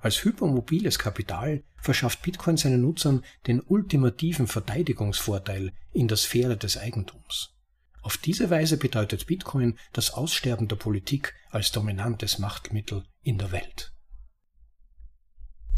Als 0.00 0.24
hypermobiles 0.24 0.98
Kapital 0.98 1.64
verschafft 1.76 2.22
Bitcoin 2.22 2.56
seinen 2.56 2.82
Nutzern 2.82 3.24
den 3.46 3.60
ultimativen 3.60 4.46
Verteidigungsvorteil 4.46 5.72
in 5.92 6.08
der 6.08 6.16
Sphäre 6.16 6.56
des 6.56 6.76
Eigentums. 6.76 7.54
Auf 8.02 8.16
diese 8.16 8.48
Weise 8.48 8.76
bedeutet 8.76 9.26
Bitcoin 9.26 9.76
das 9.92 10.12
Aussterben 10.12 10.68
der 10.68 10.76
Politik 10.76 11.34
als 11.50 11.72
dominantes 11.72 12.38
Machtmittel 12.38 13.04
in 13.22 13.38
der 13.38 13.50
Welt. 13.50 13.92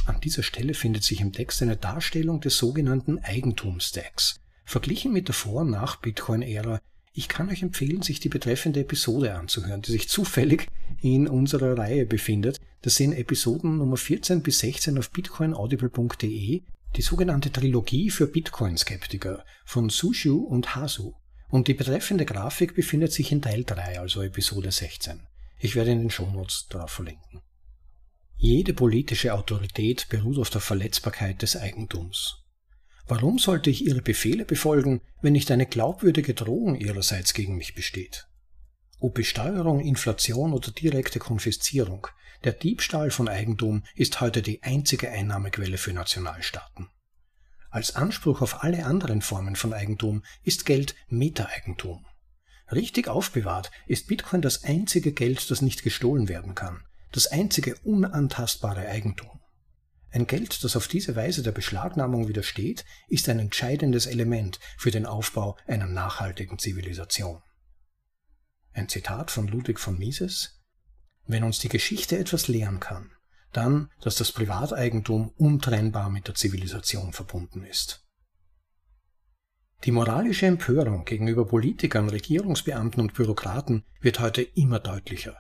An 0.07 0.21
dieser 0.21 0.43
Stelle 0.43 0.75
findet 0.75 1.03
sich 1.05 1.21
im 1.21 1.33
Text 1.33 1.63
eine 1.63 1.77
Darstellung 1.77 2.41
des 2.41 2.59
sogenannten 2.59 3.19
Eigentumsstacks. 3.19 4.41
Verglichen 4.65 5.13
mit 5.13 5.29
der 5.29 5.35
Vor- 5.35 5.63
und 5.63 5.71
Nach-Bitcoin-Ära 5.71 6.81
ich 7.12 7.29
kann 7.29 7.49
euch 7.49 7.62
empfehlen, 7.62 8.03
sich 8.03 8.20
die 8.20 8.29
betreffende 8.29 8.81
Episode 8.81 9.35
anzuhören, 9.35 9.83
die 9.83 9.90
sich 9.90 10.09
zufällig 10.09 10.68
in 11.01 11.27
unserer 11.27 11.77
Reihe 11.77 12.07
befindet. 12.07 12.61
Das 12.83 12.96
sind 12.96 13.12
Episoden 13.12 13.79
Nummer 13.79 13.96
14 13.96 14.42
bis 14.42 14.61
16 14.61 14.96
auf 14.96 15.11
bitcoinaudible.de, 15.11 16.62
die 16.96 17.03
sogenannte 17.03 17.53
Trilogie 17.53 18.11
für 18.11 18.27
Bitcoin-Skeptiker 18.27 19.44
von 19.64 19.90
Sushu 19.90 20.38
und 20.38 20.77
Hasu. 20.77 21.14
Und 21.49 21.66
die 21.66 21.75
betreffende 21.75 22.25
Grafik 22.25 22.77
befindet 22.77 23.12
sich 23.12 23.33
in 23.33 23.42
Teil 23.42 23.64
3, 23.64 23.99
also 23.99 24.23
Episode 24.23 24.70
16. 24.70 25.20
Ich 25.59 25.75
werde 25.75 25.90
in 25.90 26.01
den 26.01 26.11
Shownotes 26.11 26.68
darauf 26.70 26.90
verlinken. 26.90 27.42
Jede 28.37 28.73
politische 28.73 29.35
Autorität 29.35 30.09
beruht 30.09 30.38
auf 30.38 30.49
der 30.49 30.61
Verletzbarkeit 30.61 31.42
des 31.42 31.57
Eigentums. 31.57 32.39
Warum 33.07 33.39
sollte 33.39 33.71
ich 33.71 33.85
ihre 33.85 34.03
Befehle 34.03 34.45
befolgen, 34.45 35.01
wenn 35.21 35.33
nicht 35.33 35.51
eine 35.51 35.67
glaubwürdige 35.67 36.35
Drohung 36.35 36.77
ihrerseits 36.77 37.35
gegen 37.35 37.57
mich 37.57 37.75
besteht? 37.75 38.29
Ob 39.01 39.15
Besteuerung, 39.15 39.81
Inflation 39.81 40.53
oder 40.53 40.71
direkte 40.71 41.19
Konfiszierung, 41.19 42.07
der 42.45 42.53
Diebstahl 42.53 43.11
von 43.11 43.29
Eigentum 43.29 43.83
ist 43.95 44.21
heute 44.21 44.43
die 44.43 44.63
einzige 44.63 45.11
Einnahmequelle 45.11 45.79
für 45.79 45.93
Nationalstaaten. 45.93 46.89
Als 47.71 47.97
Anspruch 47.97 48.43
auf 48.43 48.63
alle 48.63 48.85
anderen 48.85 49.23
Formen 49.23 49.57
von 49.57 49.73
Eigentum 49.73 50.23
ist 50.43 50.67
Geld 50.67 50.95
Meta-Eigentum. 51.09 52.05
Richtig 52.73 53.09
aufbewahrt 53.09 53.71
ist 53.87 54.07
Bitcoin 54.07 54.43
das 54.43 54.65
einzige 54.65 55.13
Geld, 55.13 55.51
das 55.51 55.63
nicht 55.63 55.83
gestohlen 55.83 56.29
werden 56.29 56.55
kann, 56.55 56.85
das 57.13 57.27
einzige 57.27 57.77
unantastbare 57.85 58.89
Eigentum. 58.89 59.39
Ein 60.12 60.27
Geld, 60.27 60.64
das 60.64 60.75
auf 60.75 60.88
diese 60.88 61.14
Weise 61.14 61.42
der 61.42 61.53
Beschlagnahmung 61.53 62.27
widersteht, 62.27 62.85
ist 63.09 63.29
ein 63.29 63.38
entscheidendes 63.38 64.07
Element 64.07 64.59
für 64.77 64.90
den 64.90 65.07
Aufbau 65.07 65.57
einer 65.66 65.87
nachhaltigen 65.87 66.59
Zivilisation. 66.59 67.42
Ein 68.73 68.88
Zitat 68.88 69.31
von 69.31 69.46
Ludwig 69.46 69.79
von 69.79 69.99
Mises 69.99 70.61
Wenn 71.27 71.44
uns 71.44 71.61
die 71.61 71.68
Geschichte 71.68 72.18
etwas 72.18 72.49
lehren 72.49 72.81
kann, 72.81 73.12
dann, 73.53 73.90
dass 74.01 74.16
das 74.16 74.33
Privateigentum 74.33 75.31
untrennbar 75.37 76.11
mit 76.11 76.27
der 76.27 76.35
Zivilisation 76.35 77.12
verbunden 77.12 77.64
ist. 77.64 78.05
Die 79.85 79.92
moralische 79.92 80.46
Empörung 80.46 81.05
gegenüber 81.05 81.46
Politikern, 81.46 82.09
Regierungsbeamten 82.09 83.01
und 83.01 83.14
Bürokraten 83.14 83.85
wird 84.01 84.20
heute 84.20 84.42
immer 84.42 84.79
deutlicher. 84.79 85.37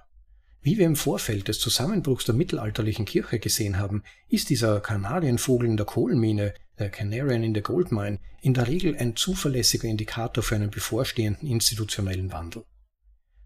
Wie 0.62 0.76
wir 0.76 0.84
im 0.84 0.96
Vorfeld 0.96 1.48
des 1.48 1.58
Zusammenbruchs 1.58 2.26
der 2.26 2.34
mittelalterlichen 2.34 3.06
Kirche 3.06 3.38
gesehen 3.38 3.78
haben, 3.78 4.02
ist 4.28 4.50
dieser 4.50 4.80
Kanarienvogel 4.80 5.68
in 5.68 5.78
der 5.78 5.86
Kohlenmine, 5.86 6.52
der 6.78 6.90
Canarian 6.90 7.42
in 7.42 7.54
the 7.54 7.62
Gold 7.62 7.92
Mine, 7.92 8.18
in 8.42 8.52
der 8.52 8.68
Regel 8.68 8.94
ein 8.96 9.16
zuverlässiger 9.16 9.88
Indikator 9.88 10.44
für 10.44 10.56
einen 10.56 10.70
bevorstehenden 10.70 11.48
institutionellen 11.48 12.30
Wandel. 12.32 12.64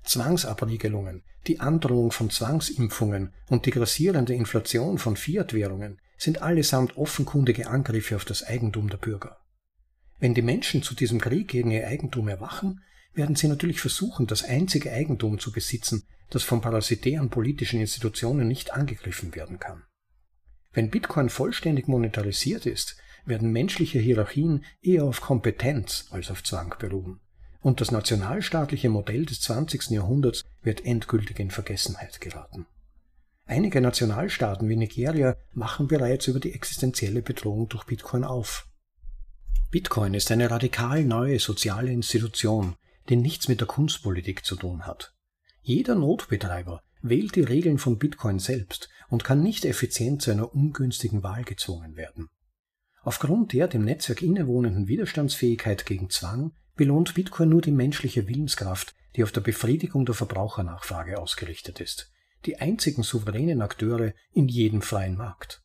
Zwangsabriegelungen, 0.03 1.22
die 1.46 1.61
Androhung 1.61 2.11
von 2.11 2.31
Zwangsimpfungen 2.31 3.33
und 3.48 3.66
die 3.66 3.70
grassierende 3.70 4.35
Inflation 4.35 4.98
von 4.98 5.16
Fiat-Währungen 5.16 6.00
sind 6.18 6.42
allesamt 6.42 6.96
offenkundige 6.96 7.68
Angriffe 7.68 8.16
auf 8.16 8.24
das 8.24 8.42
Eigentum 8.42 8.90
der 8.90 8.98
Bürger. 8.98 9.38
Wenn 10.18 10.35
die 10.35 10.42
Menschen 10.42 10.83
zu 10.83 10.94
diesem 10.94 11.20
Krieg 11.20 11.48
gegen 11.48 11.70
ihr 11.70 11.87
Eigentum 11.87 12.29
erwachen, 12.29 12.81
werden 13.14 13.37
sie 13.37 13.48
natürlich 13.48 13.81
versuchen, 13.81 14.27
das 14.27 14.44
einzige 14.44 14.92
Eigentum 14.92 15.38
zu 15.38 15.53
besitzen, 15.53 16.03
das 16.31 16.42
von 16.42 16.61
parasitären 16.61 17.31
politischen 17.31 17.81
Institutionen 17.81 18.48
nicht 18.48 18.72
angegriffen 18.72 19.35
werden 19.35 19.59
kann. 19.59 19.85
Wenn 20.72 20.90
Bitcoin 20.90 21.29
vollständig 21.29 21.87
monetarisiert 21.87 22.66
ist, 22.66 22.96
werden 23.24 23.53
menschliche 23.53 23.98
Hierarchien 23.98 24.64
eher 24.83 25.05
auf 25.05 25.20
Kompetenz 25.20 26.09
als 26.11 26.31
auf 26.31 26.42
Zwang 26.42 26.74
beruhen. 26.79 27.20
Und 27.61 27.81
das 27.81 27.90
nationalstaatliche 27.90 28.90
Modell 28.90 29.24
des 29.24 29.40
20. 29.40 29.90
Jahrhunderts 29.90 30.44
wird 30.62 30.85
endgültig 30.85 31.38
in 31.38 31.50
Vergessenheit 31.50 32.20
geraten. 32.20 32.66
Einige 33.46 33.81
Nationalstaaten 33.81 34.68
wie 34.68 34.77
Nigeria 34.77 35.37
machen 35.53 35.87
bereits 35.87 36.27
über 36.27 36.40
die 36.40 36.53
existenzielle 36.53 37.22
Bedrohung 37.22 37.68
durch 37.68 37.84
Bitcoin 37.84 38.24
auf. 38.24 38.66
Bitcoin 39.70 40.14
ist 40.14 40.30
eine 40.30 40.51
radikal 40.51 41.05
neue 41.05 41.38
soziale 41.38 41.91
Institution, 41.91 42.76
die 43.09 43.16
nichts 43.16 43.48
mit 43.48 43.61
der 43.61 43.66
Kunstpolitik 43.66 44.44
zu 44.44 44.57
tun 44.57 44.86
hat. 44.86 45.14
Jeder 45.61 45.94
Notbetreiber 45.94 46.82
wählt 47.02 47.36
die 47.36 47.42
Regeln 47.42 47.78
von 47.78 47.98
Bitcoin 47.98 48.38
selbst 48.38 48.88
und 49.09 49.24
kann 49.24 49.42
nicht 49.42 49.64
effizient 49.64 50.22
zu 50.22 50.30
einer 50.30 50.55
ungünstigen 50.55 51.22
Wahl 51.22 51.44
gezwungen 51.44 51.96
werden. 51.96 52.28
Aufgrund 53.02 53.52
der 53.52 53.68
dem 53.68 53.84
Netzwerk 53.84 54.22
innewohnenden 54.22 54.88
Widerstandsfähigkeit 54.88 55.84
gegen 55.84 56.09
Zwang 56.09 56.52
belohnt 56.74 57.14
Bitcoin 57.14 57.50
nur 57.50 57.61
die 57.61 57.70
menschliche 57.70 58.26
Willenskraft, 58.28 58.94
die 59.16 59.22
auf 59.22 59.32
der 59.32 59.42
Befriedigung 59.42 60.07
der 60.07 60.14
Verbrauchernachfrage 60.14 61.18
ausgerichtet 61.18 61.80
ist, 61.80 62.11
die 62.46 62.61
einzigen 62.61 63.02
souveränen 63.02 63.62
Akteure 63.62 64.14
in 64.32 64.48
jedem 64.48 64.82
freien 64.82 65.16
Markt. 65.16 65.62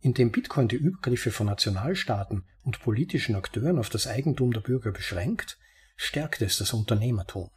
Indem 0.00 0.30
Bitcoin 0.32 0.68
die 0.68 0.76
Übergriffe 0.76 1.32
von 1.32 1.46
Nationalstaaten 1.46 2.44
und 2.62 2.80
politischen 2.80 3.34
Akteuren 3.34 3.78
auf 3.78 3.90
das 3.90 4.06
Eigentum 4.06 4.52
der 4.52 4.60
Bürger 4.60 4.92
beschränkt, 4.92 5.58
stärkt 6.02 6.42
es 6.42 6.58
das 6.58 6.72
Unternehmertum. 6.72 7.50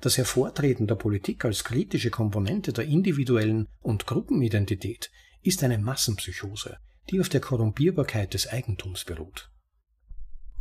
Das 0.00 0.16
Hervortreten 0.16 0.86
der 0.86 0.94
Politik 0.94 1.44
als 1.44 1.62
kritische 1.62 2.10
Komponente 2.10 2.72
der 2.72 2.86
individuellen 2.86 3.68
und 3.80 4.06
Gruppenidentität 4.06 5.10
ist 5.42 5.62
eine 5.62 5.76
Massenpsychose, 5.76 6.78
die 7.10 7.20
auf 7.20 7.28
der 7.28 7.42
Korrumpierbarkeit 7.42 8.32
des 8.32 8.48
Eigentums 8.48 9.04
beruht. 9.04 9.50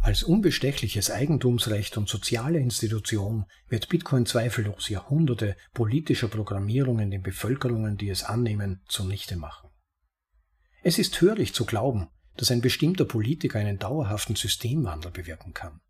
Als 0.02 0.24
unbestechliches 0.24 1.10
Eigentumsrecht 1.10 1.97
und 1.97 2.10
soziale 2.10 2.60
Institution 2.60 3.45
wird 3.68 3.89
Bitcoin 3.89 4.26
zweifellos 4.26 4.89
Jahrhunderte 4.89 5.56
politischer 5.74 6.28
Programmierung 6.28 7.00
in 7.00 7.12
den 7.12 7.22
Bevölkerungen, 7.22 7.97
die 7.97 8.10
es 8.10 8.24
annehmen, 8.24 8.82
zunichte 8.88 9.38
machen. 9.38 9.70
Es 10.84 11.00
ist 11.00 11.16
töricht 11.16 11.56
zu 11.56 11.66
glauben, 11.66 12.08
dass 12.36 12.52
ein 12.52 12.62
bestimmter 12.62 13.06
Politiker 13.06 13.60
einen 13.60 13.80
dauerhaften 13.80 14.36
Systemwandel 14.36 15.12
bewirken 15.12 15.54
kann. 15.54 15.82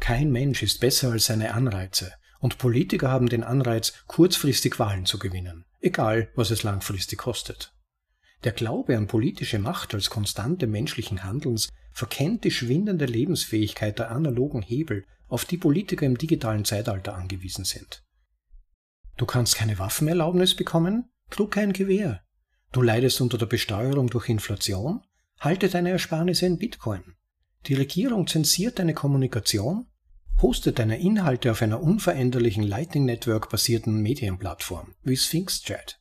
Kein 0.00 0.30
Mensch 0.30 0.62
ist 0.62 0.80
besser 0.80 1.12
als 1.12 1.26
seine 1.26 1.54
Anreize, 1.54 2.12
und 2.40 2.58
Politiker 2.58 3.10
haben 3.10 3.28
den 3.28 3.42
Anreiz, 3.42 3.92
kurzfristig 4.06 4.78
Wahlen 4.78 5.06
zu 5.06 5.18
gewinnen, 5.18 5.64
egal 5.80 6.30
was 6.34 6.50
es 6.50 6.62
langfristig 6.62 7.18
kostet. 7.18 7.72
Der 8.44 8.52
Glaube 8.52 8.96
an 8.96 9.06
politische 9.06 9.58
Macht 9.58 9.94
als 9.94 10.10
Konstante 10.10 10.66
menschlichen 10.66 11.24
Handelns 11.24 11.70
verkennt 11.92 12.44
die 12.44 12.50
schwindende 12.50 13.06
Lebensfähigkeit 13.06 13.98
der 13.98 14.10
analogen 14.10 14.62
Hebel, 14.62 15.04
auf 15.28 15.44
die 15.44 15.56
Politiker 15.56 16.06
im 16.06 16.18
digitalen 16.18 16.64
Zeitalter 16.64 17.14
angewiesen 17.14 17.64
sind. 17.64 18.04
Du 19.16 19.26
kannst 19.26 19.56
keine 19.56 19.78
Waffenerlaubnis 19.78 20.54
bekommen? 20.54 21.10
Druck 21.30 21.56
ein 21.56 21.72
Gewehr. 21.72 22.22
Du 22.70 22.82
leidest 22.82 23.20
unter 23.20 23.38
der 23.38 23.46
Besteuerung 23.46 24.08
durch 24.08 24.28
Inflation? 24.28 25.00
Halte 25.40 25.68
deine 25.68 25.90
Ersparnisse 25.90 26.46
in 26.46 26.58
Bitcoin. 26.58 27.16
Die 27.66 27.74
Regierung 27.74 28.28
zensiert 28.28 28.78
deine 28.78 28.94
Kommunikation? 28.94 29.86
Hoste 30.40 30.72
deine 30.72 31.00
Inhalte 31.00 31.50
auf 31.50 31.62
einer 31.62 31.82
unveränderlichen 31.82 32.62
Lightning 32.62 33.06
Network 33.06 33.50
basierten 33.50 34.02
Medienplattform 34.02 34.94
wie 35.02 35.16
Sphinx 35.16 35.62
Chat. 35.62 35.98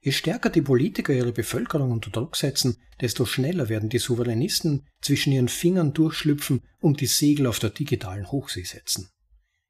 Je 0.00 0.10
stärker 0.12 0.50
die 0.50 0.62
Politiker 0.62 1.12
ihre 1.12 1.32
Bevölkerung 1.32 1.92
unter 1.92 2.10
Druck 2.10 2.34
setzen, 2.34 2.78
desto 3.00 3.24
schneller 3.24 3.68
werden 3.68 3.88
die 3.88 3.98
Souveränisten 3.98 4.86
zwischen 5.00 5.32
ihren 5.32 5.48
Fingern 5.48 5.92
durchschlüpfen 5.92 6.62
und 6.80 7.00
die 7.00 7.06
Segel 7.06 7.46
auf 7.46 7.58
der 7.58 7.70
digitalen 7.70 8.32
Hochsee 8.32 8.64
setzen. 8.64 9.10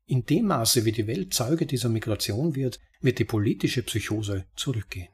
In 0.07 0.25
dem 0.25 0.47
Maße, 0.47 0.85
wie 0.85 0.93
die 0.93 1.07
Welt 1.07 1.35
Zeuge 1.35 1.67
dieser 1.67 1.89
Migration 1.89 2.55
wird, 2.55 2.81
wird 3.01 3.19
die 3.19 3.25
politische 3.25 3.83
Psychose 3.83 4.47
zurückgehen. 4.57 5.09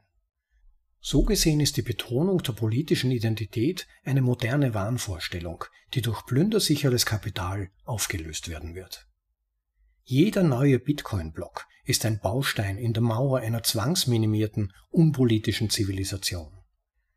So 1.09 1.23
gesehen 1.23 1.61
ist 1.61 1.77
die 1.77 1.83
Betonung 1.83 2.43
der 2.43 2.51
politischen 2.51 3.11
Identität 3.11 3.87
eine 4.03 4.21
moderne 4.21 4.73
Wahnvorstellung, 4.73 5.63
die 5.93 6.01
durch 6.01 6.25
plündersicheres 6.25 7.05
Kapital 7.05 7.69
aufgelöst 7.85 8.49
werden 8.49 8.75
wird. 8.75 9.07
Jeder 10.03 10.43
neue 10.43 10.79
Bitcoin-Block 10.79 11.65
ist 11.85 12.03
ein 12.05 12.19
Baustein 12.19 12.77
in 12.77 12.91
der 12.91 13.03
Mauer 13.03 13.39
einer 13.39 13.63
zwangsminimierten, 13.63 14.73
unpolitischen 14.89 15.69
Zivilisation. 15.69 16.51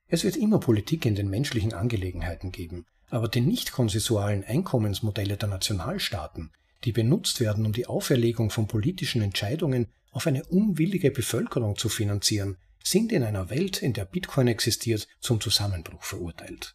Es 0.06 0.22
wird 0.22 0.36
immer 0.36 0.60
Politik 0.60 1.04
in 1.04 1.16
den 1.16 1.28
menschlichen 1.28 1.74
Angelegenheiten 1.74 2.52
geben, 2.52 2.86
aber 3.08 3.26
die 3.26 3.40
nicht 3.40 3.72
konsensualen 3.72 4.44
Einkommensmodelle 4.44 5.36
der 5.36 5.48
Nationalstaaten, 5.48 6.52
die 6.84 6.92
benutzt 6.92 7.40
werden, 7.40 7.66
um 7.66 7.72
die 7.72 7.88
Auferlegung 7.88 8.50
von 8.50 8.68
politischen 8.68 9.20
Entscheidungen 9.20 9.88
auf 10.12 10.28
eine 10.28 10.44
unwillige 10.44 11.10
Bevölkerung 11.10 11.76
zu 11.76 11.88
finanzieren, 11.88 12.56
sind 12.82 13.12
in 13.12 13.22
einer 13.22 13.50
Welt, 13.50 13.82
in 13.82 13.92
der 13.92 14.04
Bitcoin 14.04 14.48
existiert, 14.48 15.06
zum 15.20 15.40
Zusammenbruch 15.40 16.02
verurteilt. 16.02 16.74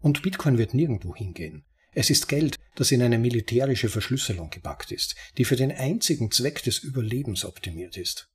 Und 0.00 0.22
Bitcoin 0.22 0.58
wird 0.58 0.74
nirgendwo 0.74 1.14
hingehen. 1.14 1.64
Es 1.92 2.10
ist 2.10 2.28
Geld, 2.28 2.56
das 2.74 2.90
in 2.90 3.02
eine 3.02 3.18
militärische 3.18 3.88
Verschlüsselung 3.88 4.50
gepackt 4.50 4.92
ist, 4.92 5.14
die 5.36 5.44
für 5.44 5.56
den 5.56 5.70
einzigen 5.70 6.30
Zweck 6.30 6.62
des 6.62 6.78
Überlebens 6.78 7.44
optimiert 7.44 7.96
ist. 7.96 8.30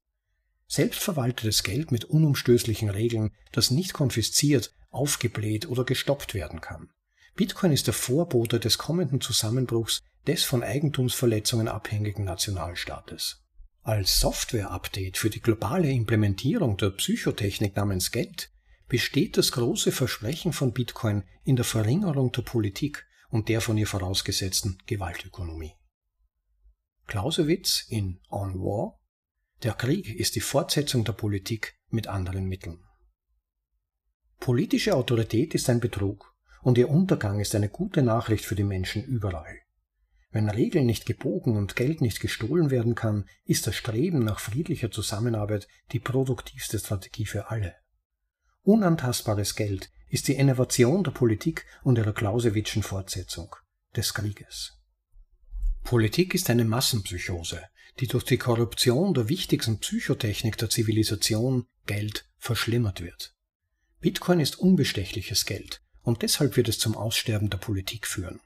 Selbstverwaltetes 0.68 1.64
Geld 1.64 1.91
mit 1.91 2.05
unumstößlichen 2.05 2.89
Regeln, 2.89 3.32
das 3.51 3.72
nicht 3.72 3.93
konfisziert, 3.93 4.74
aufgebläht 4.89 5.68
oder 5.68 5.86
gestoppt 5.86 6.34
werden 6.34 6.62
kann. 6.62 6.89
Bitcoin 7.36 7.72
ist 7.72 7.88
der 7.88 7.93
Vorbote 7.93 8.60
des 8.60 8.78
kommenden 8.78 9.22
Zusammenbruchs 9.22 10.01
des 10.28 10.43
von 10.43 10.64
Eigentumsverletzungen 10.64 11.68
abhängigen 11.68 12.26
Nationalstaates. 12.26 13.43
Als 13.88 14.19
Software-Update 14.19 15.15
für 15.17 15.29
die 15.29 15.39
globale 15.39 15.89
Implementierung 15.89 16.75
der 16.75 16.89
Psychotechnik 16.89 17.77
namens 17.77 18.11
Geld 18.11 18.51
besteht 18.89 19.38
das 19.38 19.53
große 19.53 19.93
Versprechen 19.93 20.51
von 20.51 20.73
Bitcoin 20.73 21.23
in 21.45 21.55
der 21.55 21.63
Verringerung 21.63 22.33
der 22.33 22.41
Politik 22.41 23.07
und 23.29 23.47
der 23.47 23.61
von 23.61 23.77
ihr 23.77 23.88
vorausgesetzten 23.88 24.77
Gewaltökonomie. 24.88 25.71
Clausewitz 27.05 27.85
in 27.88 28.19
On 28.29 28.55
War 28.55 28.99
Der 29.63 29.71
Krieg 29.71 30.13
ist 30.19 30.35
die 30.35 30.41
Fortsetzung 30.41 31.05
der 31.05 31.13
Politik 31.13 31.79
mit 31.88 32.07
anderen 32.07 32.43
Mitteln. 32.43 32.83
Politische 34.41 34.97
Autorität 34.97 35.55
ist 35.55 35.69
ein 35.69 35.79
Betrug 35.79 36.35
und 36.61 36.77
ihr 36.77 36.89
Untergang 36.89 37.39
ist 37.39 37.55
eine 37.55 37.69
gute 37.69 38.01
Nachricht 38.01 38.43
für 38.43 38.55
die 38.55 38.65
Menschen 38.65 39.05
überall. 39.05 39.61
Wenn 40.30 40.49
Regeln 40.49 40.86
nicht 40.86 41.05
gebogen 41.05 41.55
und 41.55 41.75
Geld 41.75 42.01
nicht 42.01 42.19
gestohlen 42.19 42.69
werden 42.69 42.95
kann, 42.95 43.25
ist 43.45 43.65
das 43.65 43.75
Streben 43.75 44.19
nach 44.19 44.39
friedlicher 44.39 44.91
Zusammenarbeit 44.91 45.67
die 45.93 45.99
produktivste 45.99 46.80
Strategie 46.80 47.25
für 47.25 47.49
alle. 47.49 47.75
Unantastbares 48.63 49.55
Geld 49.55 49.89
ist 50.09 50.28
die 50.28 50.36
Innovation 50.36 51.03
der 51.03 51.11
Politik 51.11 51.65
und 51.84 51.97
ihrer 51.97 52.13
Clausewitzschen 52.13 52.84
Fortsetzung 52.84 53.55
des 53.95 54.13
Krieges. 54.13 54.73
Politik 55.84 56.34
ist 56.36 56.49
eine 56.49 56.65
Massenpsychose, 56.65 57.63
die 57.99 58.07
durch 58.07 58.25
die 58.25 58.38
Korruption 58.38 59.13
der 59.13 59.30
wichtigsten 59.30 59.80
Psychotechnik 59.80 60.57
der 60.57 60.69
Zivilisation, 60.69 61.65
Geld, 61.86 62.25
verschlimmert 62.38 63.01
wird. 63.01 63.34
Bitcoin 64.01 64.41
ist 64.41 64.59
unbestechliches 64.59 65.45
Geld 65.45 65.82
und 66.01 66.21
deshalb 66.21 66.57
wird 66.57 66.67
es 66.67 66.78
zum 66.80 66.95
Aussterben 66.95 67.49
der 67.49 67.57
Politik 67.57 68.05
führen. 68.05 68.41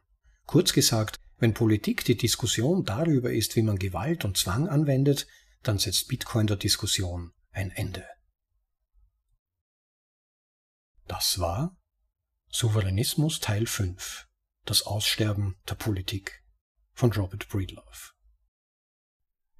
Kurz 0.45 0.73
gesagt, 0.73 1.17
wenn 1.41 1.55
Politik 1.55 2.05
die 2.05 2.15
Diskussion 2.15 2.85
darüber 2.85 3.33
ist, 3.33 3.55
wie 3.55 3.63
man 3.63 3.79
Gewalt 3.79 4.25
und 4.25 4.37
Zwang 4.37 4.69
anwendet, 4.69 5.25
dann 5.63 5.79
setzt 5.79 6.07
Bitcoin 6.07 6.45
der 6.45 6.55
Diskussion 6.55 7.31
ein 7.51 7.71
Ende. 7.71 8.05
Das 11.07 11.39
war 11.39 11.75
Souveränismus 12.49 13.39
Teil 13.39 13.65
5 13.65 14.27
Das 14.65 14.83
Aussterben 14.83 15.55
der 15.67 15.75
Politik 15.75 16.43
von 16.93 17.11
Robert 17.11 17.49
Breedlove. 17.49 18.11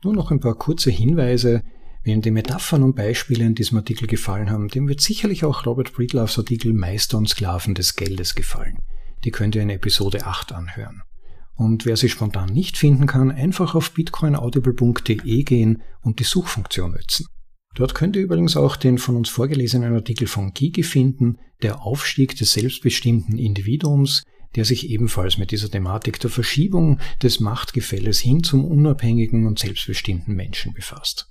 Nur 0.03 0.13
noch 0.13 0.29
ein 0.29 0.39
paar 0.39 0.55
kurze 0.55 0.91
Hinweise. 0.91 1.63
Wem 2.03 2.21
die 2.21 2.31
Metaphern 2.31 2.83
und 2.83 2.95
Beispiele 2.95 3.43
in 3.43 3.55
diesem 3.55 3.77
Artikel 3.79 4.07
gefallen 4.07 4.51
haben, 4.51 4.67
dem 4.69 4.87
wird 4.87 5.01
sicherlich 5.01 5.45
auch 5.45 5.65
Robert 5.65 5.93
Breedloves 5.93 6.37
Artikel 6.37 6.73
Meister 6.73 7.17
und 7.17 7.27
Sklaven 7.29 7.73
des 7.73 7.95
Geldes 7.95 8.35
gefallen. 8.35 8.77
Die 9.23 9.31
könnt 9.31 9.55
ihr 9.55 9.63
in 9.63 9.69
Episode 9.69 10.25
8 10.25 10.51
anhören. 10.51 11.03
Und 11.61 11.85
wer 11.85 11.95
sie 11.95 12.09
spontan 12.09 12.49
nicht 12.49 12.75
finden 12.75 13.05
kann, 13.05 13.29
einfach 13.29 13.75
auf 13.75 13.91
bitcoinaudible.de 13.91 15.43
gehen 15.43 15.83
und 16.01 16.17
die 16.17 16.23
Suchfunktion 16.23 16.93
nutzen. 16.93 17.27
Dort 17.75 17.93
könnt 17.93 18.15
ihr 18.15 18.23
übrigens 18.23 18.57
auch 18.57 18.75
den 18.75 18.97
von 18.97 19.15
uns 19.15 19.29
vorgelesenen 19.29 19.93
Artikel 19.93 20.25
von 20.25 20.53
Gigi 20.53 20.81
finden, 20.81 21.37
der 21.61 21.83
Aufstieg 21.83 22.35
des 22.35 22.53
selbstbestimmten 22.53 23.37
Individuums, 23.37 24.23
der 24.55 24.65
sich 24.65 24.89
ebenfalls 24.89 25.37
mit 25.37 25.51
dieser 25.51 25.69
Thematik 25.69 26.19
der 26.19 26.31
Verschiebung 26.31 26.99
des 27.21 27.39
Machtgefälles 27.39 28.19
hin 28.19 28.41
zum 28.41 28.65
unabhängigen 28.65 29.45
und 29.45 29.59
selbstbestimmten 29.59 30.33
Menschen 30.33 30.73
befasst. 30.73 31.27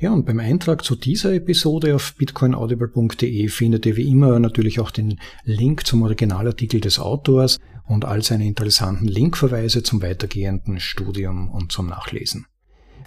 Ja, 0.00 0.12
und 0.12 0.26
beim 0.26 0.40
Eintrag 0.40 0.84
zu 0.84 0.96
dieser 0.96 1.32
Episode 1.32 1.94
auf 1.94 2.16
bitcoinaudible.de 2.16 3.46
findet 3.46 3.86
ihr 3.86 3.96
wie 3.96 4.08
immer 4.08 4.40
natürlich 4.40 4.80
auch 4.80 4.90
den 4.90 5.20
Link 5.44 5.86
zum 5.86 6.02
Originalartikel 6.02 6.80
des 6.80 6.98
Autors 6.98 7.60
und 7.86 8.04
all 8.04 8.22
seine 8.22 8.46
interessanten 8.46 9.06
Linkverweise 9.06 9.82
zum 9.82 10.02
weitergehenden 10.02 10.80
Studium 10.80 11.50
und 11.50 11.72
zum 11.72 11.88
Nachlesen. 11.88 12.46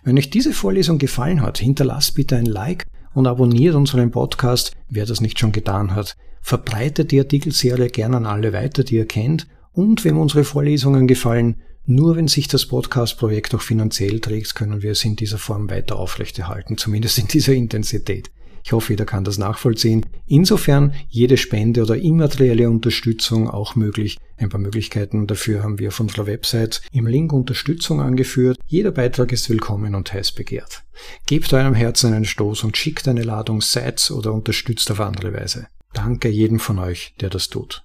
Wenn 0.03 0.17
euch 0.17 0.29
diese 0.29 0.53
Vorlesung 0.53 0.97
gefallen 0.97 1.41
hat, 1.41 1.57
hinterlasst 1.57 2.15
bitte 2.15 2.35
ein 2.35 2.45
Like 2.45 2.85
und 3.13 3.27
abonniert 3.27 3.75
unseren 3.75 4.11
Podcast, 4.11 4.73
wer 4.87 5.05
das 5.05 5.21
nicht 5.21 5.39
schon 5.39 5.51
getan 5.51 5.95
hat. 5.95 6.15
Verbreitet 6.41 7.11
die 7.11 7.19
Artikelserie 7.19 7.89
gerne 7.89 8.17
an 8.17 8.25
alle 8.25 8.53
weiter, 8.53 8.83
die 8.83 8.95
ihr 8.95 9.07
kennt. 9.07 9.47
Und 9.71 10.05
wenn 10.05 10.17
unsere 10.17 10.43
Vorlesungen 10.43 11.07
gefallen, 11.07 11.61
nur 11.87 12.15
wenn 12.15 12.27
sich 12.27 12.47
das 12.47 12.65
Podcast-Projekt 12.65 13.55
auch 13.55 13.61
finanziell 13.61 14.19
trägt, 14.19 14.55
können 14.55 14.81
wir 14.81 14.91
es 14.91 15.05
in 15.05 15.15
dieser 15.15 15.37
Form 15.37 15.69
weiter 15.69 15.97
aufrechterhalten, 15.97 16.77
zumindest 16.77 17.17
in 17.19 17.27
dieser 17.27 17.53
Intensität. 17.53 18.31
Ich 18.65 18.71
hoffe, 18.71 18.93
jeder 18.93 19.05
kann 19.05 19.23
das 19.23 19.37
nachvollziehen. 19.37 20.07
Insofern 20.25 20.95
jede 21.07 21.37
Spende 21.37 21.83
oder 21.83 21.97
immaterielle 21.97 22.67
Unterstützung 22.67 23.47
auch 23.47 23.75
möglich. 23.75 24.17
Ein 24.37 24.49
paar 24.49 24.59
Möglichkeiten 24.59 25.27
dafür 25.27 25.61
haben 25.61 25.77
wir 25.77 25.89
auf 25.89 25.99
unserer 25.99 26.25
Website 26.25 26.81
im 26.91 27.05
Link 27.05 27.31
Unterstützung 27.31 28.01
angeführt. 28.01 28.57
Jeder 28.65 28.89
Beitrag 28.89 29.31
ist 29.31 29.51
willkommen 29.51 29.93
und 29.93 30.11
heiß 30.11 30.31
begehrt. 30.31 30.83
Gebt 31.27 31.53
eurem 31.53 31.75
Herzen 31.75 32.11
einen 32.11 32.25
Stoß 32.25 32.63
und 32.63 32.75
schickt 32.75 33.07
eine 33.07 33.21
Ladung 33.21 33.61
Sites 33.61 34.09
oder 34.09 34.33
unterstützt 34.33 34.89
auf 34.89 34.99
andere 34.99 35.31
Weise. 35.31 35.67
Danke 35.93 36.29
jedem 36.29 36.59
von 36.59 36.79
euch, 36.79 37.13
der 37.21 37.29
das 37.29 37.49
tut. 37.49 37.83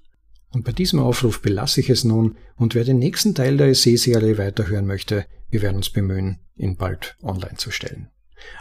Und 0.50 0.64
bei 0.64 0.72
diesem 0.72 0.98
Aufruf 0.98 1.42
belasse 1.42 1.80
ich 1.80 1.90
es 1.90 2.04
nun 2.04 2.38
und 2.56 2.74
wer 2.74 2.84
den 2.84 2.98
nächsten 2.98 3.34
Teil 3.34 3.58
der 3.58 3.68
Essay-Serie 3.68 4.38
weiterhören 4.38 4.86
möchte, 4.86 5.26
wir 5.50 5.60
werden 5.60 5.76
uns 5.76 5.90
bemühen, 5.90 6.38
ihn 6.56 6.76
bald 6.76 7.18
online 7.22 7.58
zu 7.58 7.70
stellen. 7.70 8.08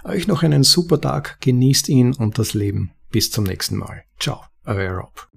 Euch 0.03 0.27
noch 0.27 0.43
einen 0.43 0.63
super 0.63 0.99
Tag, 0.99 1.39
genießt 1.41 1.89
ihn 1.89 2.13
und 2.13 2.39
das 2.39 2.53
Leben. 2.53 2.91
Bis 3.11 3.31
zum 3.31 3.43
nächsten 3.43 3.77
Mal. 3.77 4.03
Ciao, 4.19 4.41
euer 4.65 4.93
Rob. 4.93 5.27